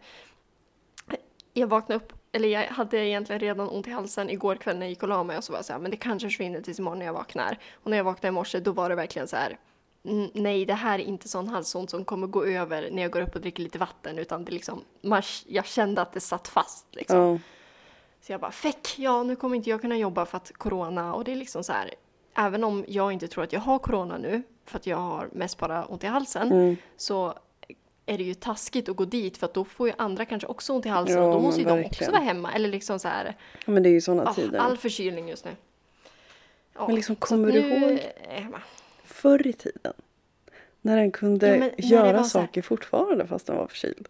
Jag 1.54 1.68
vaknade 1.68 2.04
upp, 2.06 2.14
eller 2.32 2.50
jag 2.50 2.64
hade 2.64 2.98
egentligen 2.98 3.40
redan 3.40 3.70
ont 3.70 3.88
i 3.88 3.92
halsen 3.92 4.30
igår 4.30 4.56
kväll 4.56 4.76
när 4.78 4.86
jag 4.86 4.90
gick 4.90 5.04
och 5.04 5.10
la 5.10 5.24
mig 5.24 5.38
och 5.38 5.44
så 5.44 5.52
var 5.52 5.58
jag 5.58 5.66
så 5.66 5.74
här, 5.74 5.80
men 5.80 5.92
det 5.92 5.98
kanske 5.98 6.28
försvinner 6.28 6.62
tills 6.62 6.80
imorgon 6.80 7.00
när 7.00 7.06
jag 7.06 7.14
vaknar. 7.14 7.58
Och 7.84 7.90
när 7.92 7.98
jag 7.98 8.04
vaknade 8.04 8.28
i 8.28 8.32
morse 8.32 8.60
då 8.60 8.72
var 8.72 8.90
det 8.90 8.96
verkligen 8.96 9.28
så 9.28 9.36
här. 9.36 9.58
"Mm, 10.08 10.30
Nej, 10.34 10.66
det 10.66 10.74
här 10.74 11.00
är 11.00 11.04
inte 11.04 11.28
sån 11.28 11.48
halsont 11.48 11.90
som 11.90 12.06
kommer 12.06 12.28
gå 12.28 12.46
över 12.46 12.90
när 12.92 13.02
jag 13.02 13.12
går 13.12 13.22
upp 13.22 13.36
och 13.36 13.42
dricker 13.42 13.64
lite 13.64 13.78
vatten 13.80 14.18
utan 14.20 14.46
det 14.46 14.52
liksom, 14.52 14.84
man, 15.02 15.22
jag 15.48 15.66
kände 15.66 16.02
att 16.02 16.14
det 16.14 16.20
satt 16.20 16.48
fast 16.48 16.86
liksom. 16.92 17.18
Ja, 17.20 17.40
Så 18.22 18.32
jag 18.32 18.42
bara, 18.42 18.52
feck, 18.52 18.96
ja 18.98 19.24
nu 19.24 19.36
kommer 19.36 19.56
inte 19.56 19.70
jag 19.70 19.82
kunna 19.82 19.98
jobba 19.98 20.26
för 20.26 20.38
att 20.38 20.52
corona 20.54 21.14
och 21.14 21.24
det 21.24 21.32
är 21.32 21.36
liksom 21.36 21.64
så 21.64 21.74
här, 21.74 21.94
även 22.36 22.64
om 22.64 22.86
jag 22.88 23.12
inte 23.14 23.28
tror 23.28 23.44
att 23.44 23.54
jag 23.54 23.60
har 23.60 23.80
corona 23.80 24.18
nu, 24.18 24.44
för 24.66 24.78
att 24.78 24.88
jag 24.88 24.98
har 24.98 25.30
mest 25.32 25.58
bara 25.58 25.86
ont 25.86 26.04
i 26.04 26.08
halsen, 26.08 26.52
Mm. 26.52 26.78
så 26.98 27.34
är 28.06 28.18
det 28.18 28.24
ju 28.24 28.34
taskigt 28.34 28.90
att 28.90 28.96
gå 28.96 29.06
dit 29.06 29.38
för 29.38 29.46
att 29.46 29.54
då 29.54 29.66
får 29.66 29.88
ju 29.88 29.94
andra 29.98 30.26
kanske 30.26 30.48
också 30.48 30.74
ont 30.74 30.86
i 30.86 30.90
halsen 30.90 31.18
Ja, 31.18 31.24
och 31.24 31.34
då 31.34 31.40
måste 31.42 31.62
ju 31.62 31.68
de 31.68 31.86
också 31.86 32.12
vara 32.12 32.22
hemma. 32.22 32.54
Eller 32.54 32.70
liksom 32.70 33.00
så 33.00 33.08
här, 33.08 33.36
Ja, 33.66 33.72
Men 33.72 33.84
det 33.84 33.90
är 33.90 33.92
ju 33.92 34.02
sådana 34.02 34.30
ah, 34.30 34.34
tider. 34.34 34.60
all 34.60 34.78
förkylning 34.78 35.30
just 35.30 35.46
nu. 35.46 35.52
Ja, 36.74 36.86
Men 36.88 36.96
liksom, 36.96 37.16
kommer 37.16 37.52
du 37.52 37.62
nu 37.62 37.68
ihåg? 37.70 37.92
är 37.92 38.34
jag 38.34 38.42
hemma. 38.42 38.62
Förr 39.22 39.48
i 39.48 39.54
tiden. 39.54 39.94
När 40.82 40.98
den 40.98 41.12
kunde 41.12 41.48
Ja, 41.48 41.58
men 41.60 41.72
göra 41.78 42.24
så 42.24 42.40
här- 42.40 42.46
saker 42.46 42.62
fortfarande 42.62 43.28
fast 43.28 43.48
den 43.48 43.56
var 43.58 43.68
förkyld. 43.68 44.08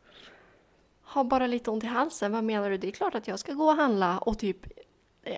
Har 1.02 1.24
bara 1.24 1.48
lite 1.48 1.72
ont 1.72 1.84
i 1.84 1.88
halsen, 1.88 2.32
vad 2.32 2.44
menar 2.44 2.70
du? 2.70 2.78
Det 2.78 2.88
är 2.88 2.92
klart 2.92 3.16
att 3.16 3.28
jag 3.28 3.40
ska 3.40 3.54
gå 3.54 3.64
och 3.66 3.76
handla 3.76 4.18
och 4.18 4.40
typ 4.40 4.58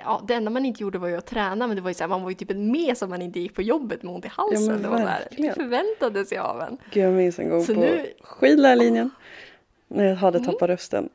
Ja, 0.05 0.21
det 0.27 0.33
enda 0.33 0.51
man 0.51 0.65
inte 0.65 0.83
gjorde 0.83 0.97
var 0.97 1.07
ju 1.07 1.15
att 1.17 1.25
träna, 1.25 1.67
men 1.67 1.75
det 1.75 1.81
var 1.81 1.89
ju 1.89 1.93
så 1.93 2.03
här, 2.03 2.07
man 2.09 2.23
var 2.23 2.29
ju 2.29 2.35
typ 2.35 2.51
en 2.51 2.71
mes 2.71 3.01
om 3.01 3.09
man 3.09 3.21
inte 3.21 3.39
gick 3.39 3.55
på 3.55 3.61
jobbet 3.61 4.03
med 4.03 4.13
ont 4.13 4.25
i 4.25 4.27
halsen. 4.27 4.67
men 4.67 4.81
det 4.81 4.87
var 4.89 4.97
verkligen. 4.97 5.47
det 5.49 5.53
förväntade 5.55 6.25
sig 6.25 6.37
av 6.37 6.61
en. 6.61 6.77
Gud, 6.91 7.03
jag 7.03 7.13
minns 7.13 7.39
en 7.39 7.49
gång 7.49 7.63
Så 7.63 7.73
på 7.73 7.79
nu- 7.79 8.13
skidlärarlinjen. 8.21 9.09
När 9.87 10.03
jag 10.05 10.15
hade 10.15 10.37
Mm. 10.37 10.51
tappat 10.51 10.69
rösten 10.69 11.09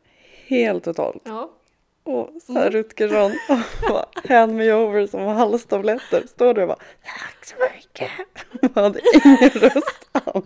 helt 0.46 0.84
totalt. 0.84 1.22
Ja. 1.24 1.50
Och 2.04 2.30
så 2.46 2.52
här 2.52 2.60
Mm. 2.60 2.72
Rutgersson 2.72 3.32
och 3.90 4.28
hand 4.28 4.54
me 4.54 4.72
over 4.72 5.06
som 5.06 5.20
halstabletter. 5.26 6.26
Står 6.26 6.54
där 6.54 6.62
och 6.62 6.68
bara 6.68 6.78
tack 7.04 7.44
så 7.44 7.54
mycket. 7.74 8.10
Man 8.74 8.84
hade 8.84 9.00
ingen 9.24 9.50
röst 9.50 10.08
alls. 10.12 10.44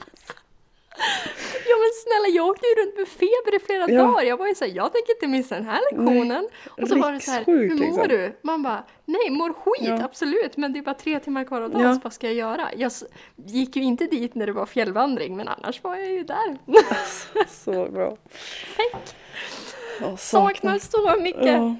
ja 1.69 1.77
men 1.77 1.91
snälla, 2.05 2.29
jag 2.37 2.47
åkte 2.47 2.67
ju 2.67 2.83
runt 2.83 2.97
med 2.99 3.09
feber 3.09 3.57
i 3.57 3.59
flera 3.59 3.91
Ja. 3.91 4.03
dagar. 4.03 4.23
Jag 4.23 4.37
var 4.37 4.47
ju 4.47 4.55
såhär, 4.55 4.73
jag 4.73 4.93
tänker 4.93 5.13
inte 5.15 5.27
missa 5.27 5.55
den 5.55 5.65
här 5.65 5.81
lektionen. 5.93 6.49
och 6.83 6.89
så 6.89 6.99
var 6.99 7.13
det 7.13 7.21
så 7.21 7.31
här, 7.31 7.39
rikssjukt, 7.39 7.73
hur 7.73 7.77
mår 7.79 7.85
liksom. 7.85 8.09
du? 8.09 8.33
Man 8.43 8.63
bara, 8.63 8.85
nej 9.05 9.31
mår 9.31 9.53
skit, 9.53 9.89
Ja. 9.89 10.05
absolut, 10.05 10.57
men 10.57 10.73
det 10.73 10.79
är 10.79 10.83
bara 10.83 10.95
tre 10.95 11.21
timmar 11.21 11.45
kvar 11.45 11.61
av 11.63 11.71
dagen, 11.71 11.83
Ja. 11.83 11.95
så 11.95 12.01
vad 12.05 12.13
ska 12.13 12.27
jag 12.27 12.35
göra? 12.37 12.71
Jag 12.77 12.93
gick 13.47 13.77
ju 13.77 13.83
inte 13.83 14.05
dit 14.07 14.35
när 14.35 14.47
det 14.47 14.53
var 14.53 14.67
fjällvandring, 14.67 15.37
men 15.37 15.49
annars 15.49 15.83
var 15.83 15.97
jag 15.97 16.11
ju 16.11 16.25
där. 16.25 16.59
Så 17.49 17.87
bra. 17.87 18.17
Fett! 18.77 19.17
Ja, 20.01 20.17
Saknar 20.17 20.79
så 20.79 21.23
mycket. 21.23 21.45
Ja. 21.47 21.77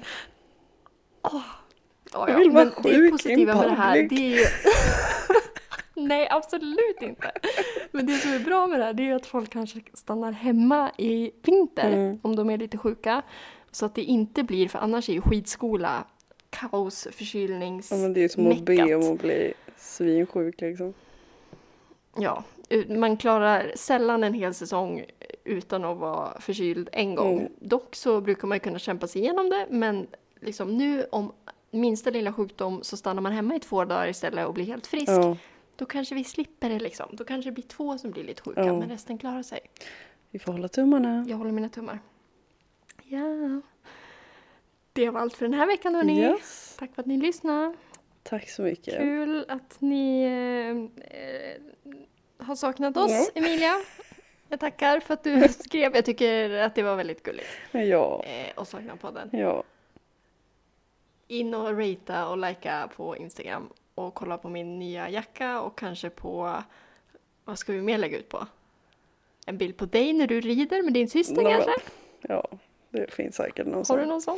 Ja, 2.13 2.29
Jag 2.29 2.37
vill 2.37 2.51
vara 2.51 2.65
men 2.65 2.73
det 2.83 2.89
sjuk 2.95 3.07
i 3.07 3.11
positiva 3.11 3.55
med 3.55 3.63
det 3.67 3.75
här, 3.75 4.03
det 4.03 4.15
är 4.15 4.39
ju... 4.39 4.45
Nej, 6.07 6.27
absolut 6.31 7.01
inte. 7.01 7.31
Men 7.91 8.05
det 8.05 8.13
som 8.13 8.31
är 8.33 8.39
bra 8.39 8.67
med 8.67 8.79
det 8.79 8.83
här, 8.85 8.93
det 8.93 9.09
är 9.09 9.15
att 9.15 9.25
folk 9.25 9.49
kanske 9.49 9.79
stannar 9.93 10.31
hemma 10.31 10.91
i 10.97 11.31
vinter 11.43 11.91
Mm. 11.91 12.19
om 12.21 12.35
de 12.35 12.49
är 12.49 12.57
lite 12.57 12.77
sjuka. 12.77 13.21
Så 13.71 13.85
att 13.85 13.95
det 13.95 14.01
inte 14.03 14.43
blir, 14.43 14.67
för 14.67 14.79
annars 14.79 15.09
är 15.09 15.13
ju 15.13 15.21
skidskola 15.21 16.03
kaos, 16.49 17.07
förkylnings... 17.11 17.91
Ja, 17.91 17.97
men 17.97 18.13
det 18.13 18.19
är 18.19 18.21
ju 18.21 18.29
som 18.29 18.51
att 18.51 18.59
be 18.61 18.95
om 18.95 19.13
att 19.13 19.21
bli 19.21 19.53
svinsjuk 19.77 20.61
liksom. 20.61 20.93
Ja, 22.17 22.43
man 22.89 23.17
klarar 23.17 23.71
sällan 23.75 24.23
en 24.23 24.33
hel 24.33 24.53
säsong 24.53 25.05
utan 25.43 25.85
att 25.85 25.97
vara 25.97 26.39
förkyld 26.41 26.89
en 26.91 27.15
gång. 27.15 27.39
Mm. 27.39 27.51
Dock 27.59 27.95
så 27.95 28.21
brukar 28.21 28.47
man 28.47 28.55
ju 28.55 28.59
kunna 28.59 28.79
kämpa 28.79 29.07
sig 29.07 29.21
igenom 29.21 29.49
det, 29.49 29.67
men 29.69 30.07
liksom 30.41 30.77
nu 30.77 31.05
om 31.11 31.33
minsta 31.71 32.09
lilla 32.09 32.33
sjukdom 32.33 32.83
så 32.83 32.97
stannar 32.97 33.21
man 33.21 33.31
hemma 33.31 33.55
i 33.55 33.59
två 33.59 33.85
dagar 33.85 34.07
istället 34.07 34.47
och 34.47 34.53
blir 34.53 34.65
helt 34.65 34.87
frisk. 34.87 35.09
Ja, 35.09 35.37
Då 35.75 35.85
kanske 35.85 36.15
vi 36.15 36.23
slipper 36.23 36.69
det 36.69 36.79
liksom. 36.79 37.09
Då 37.11 37.23
kanske 37.23 37.49
det 37.49 37.53
blir 37.53 37.63
två 37.63 37.97
som 37.97 38.11
blir 38.11 38.23
lite 38.23 38.41
sjuka, 38.41 38.65
Ja. 38.65 38.79
men 38.79 38.89
resten 38.89 39.17
klarar 39.17 39.43
sig. 39.43 39.59
vi 40.31 40.39
får 40.39 40.51
hålla 40.51 40.67
tummarna. 40.67 41.25
Jag 41.27 41.37
håller 41.37 41.51
mina 41.51 41.69
tummar. 41.69 41.99
Ja. 43.03 43.61
Det 44.93 45.09
var 45.09 45.19
allt 45.21 45.33
för 45.33 45.45
den 45.45 45.53
här 45.53 45.67
veckan 45.67 45.95
hörni. 45.95 46.19
Yes. 46.21 46.75
Tack 46.79 46.95
för 46.95 47.01
att 47.01 47.05
ni 47.05 47.17
lyssnade. 47.17 47.75
Tack 48.23 48.49
så 48.49 48.61
mycket. 48.61 48.97
Kul 48.97 49.45
att 49.47 49.75
ni 49.81 50.23
eh, 50.23 51.05
eh, 51.19 51.61
har 52.45 52.55
saknat 52.55 52.97
oss, 52.97 53.11
Ja. 53.11 53.25
Emilia. 53.41 53.73
Jag 54.49 54.59
tackar 54.59 54.99
för 54.99 55.13
att 55.13 55.23
du 55.23 55.49
skrev. 55.59 55.95
Jag 55.95 56.05
tycker 56.05 56.51
att 56.59 56.75
det 56.75 56.83
var 56.83 56.95
väldigt 56.95 57.23
gulligt. 57.23 57.47
Ja, 57.71 58.23
Eh, 58.23 58.51
och 58.59 58.67
sakna 58.67 58.95
podden. 58.95 59.29
ja. 59.33 59.63
In 61.27 61.53
och 61.53 61.77
ratea 61.79 62.27
och 62.27 62.37
likea 62.37 62.89
på 62.95 63.17
Instagram. 63.17 63.69
Och 63.95 64.13
kolla 64.13 64.37
på 64.37 64.49
min 64.49 64.79
nya 64.79 65.09
jacka 65.09 65.61
och 65.61 65.77
kanske 65.77 66.09
på... 66.09 66.63
Vad 67.45 67.59
ska 67.59 67.73
vi 67.73 67.81
mer 67.81 67.97
lägga 67.97 68.17
ut 68.17 68.29
på? 68.29 68.47
En 69.45 69.57
bild 69.57 69.77
på 69.77 69.85
dig 69.85 70.13
när 70.13 70.27
du 70.27 70.41
rider 70.41 70.83
med 70.83 70.93
din 70.93 71.09
syster 71.09 71.35
Nåväl. 71.35 71.53
kanske? 71.63 71.81
Ja, 72.21 72.47
det 72.89 73.11
finns 73.13 73.35
säkert 73.35 73.65
någon 73.65 73.75
Har 73.75 73.83
sån. 73.83 73.97
du 73.99 74.05
någon 74.05 74.21
sån? 74.21 74.37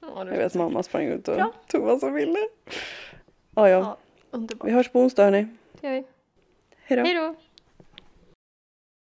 Ja, 0.00 0.08
Jag 0.18 0.24
vet 0.36 0.54
mamma 0.54 0.82
sprang 0.82 1.04
ut 1.04 1.28
och 1.28 1.36
Bra. 1.36 1.52
tog 1.66 1.84
massa 1.84 2.10
bilder. 2.10 2.42
Ja, 3.54 3.68
ja. 3.68 3.78
Ja, 3.78 3.96
underbart. 4.30 4.68
Vi 4.68 4.72
hörs 4.72 4.88
på 4.88 5.00
onsdag 5.00 5.24
hörni. 5.24 5.46
Det 5.80 5.86
gör 5.86 5.94
vi. 5.94 6.04
Hej 6.82 7.14
då! 7.14 7.34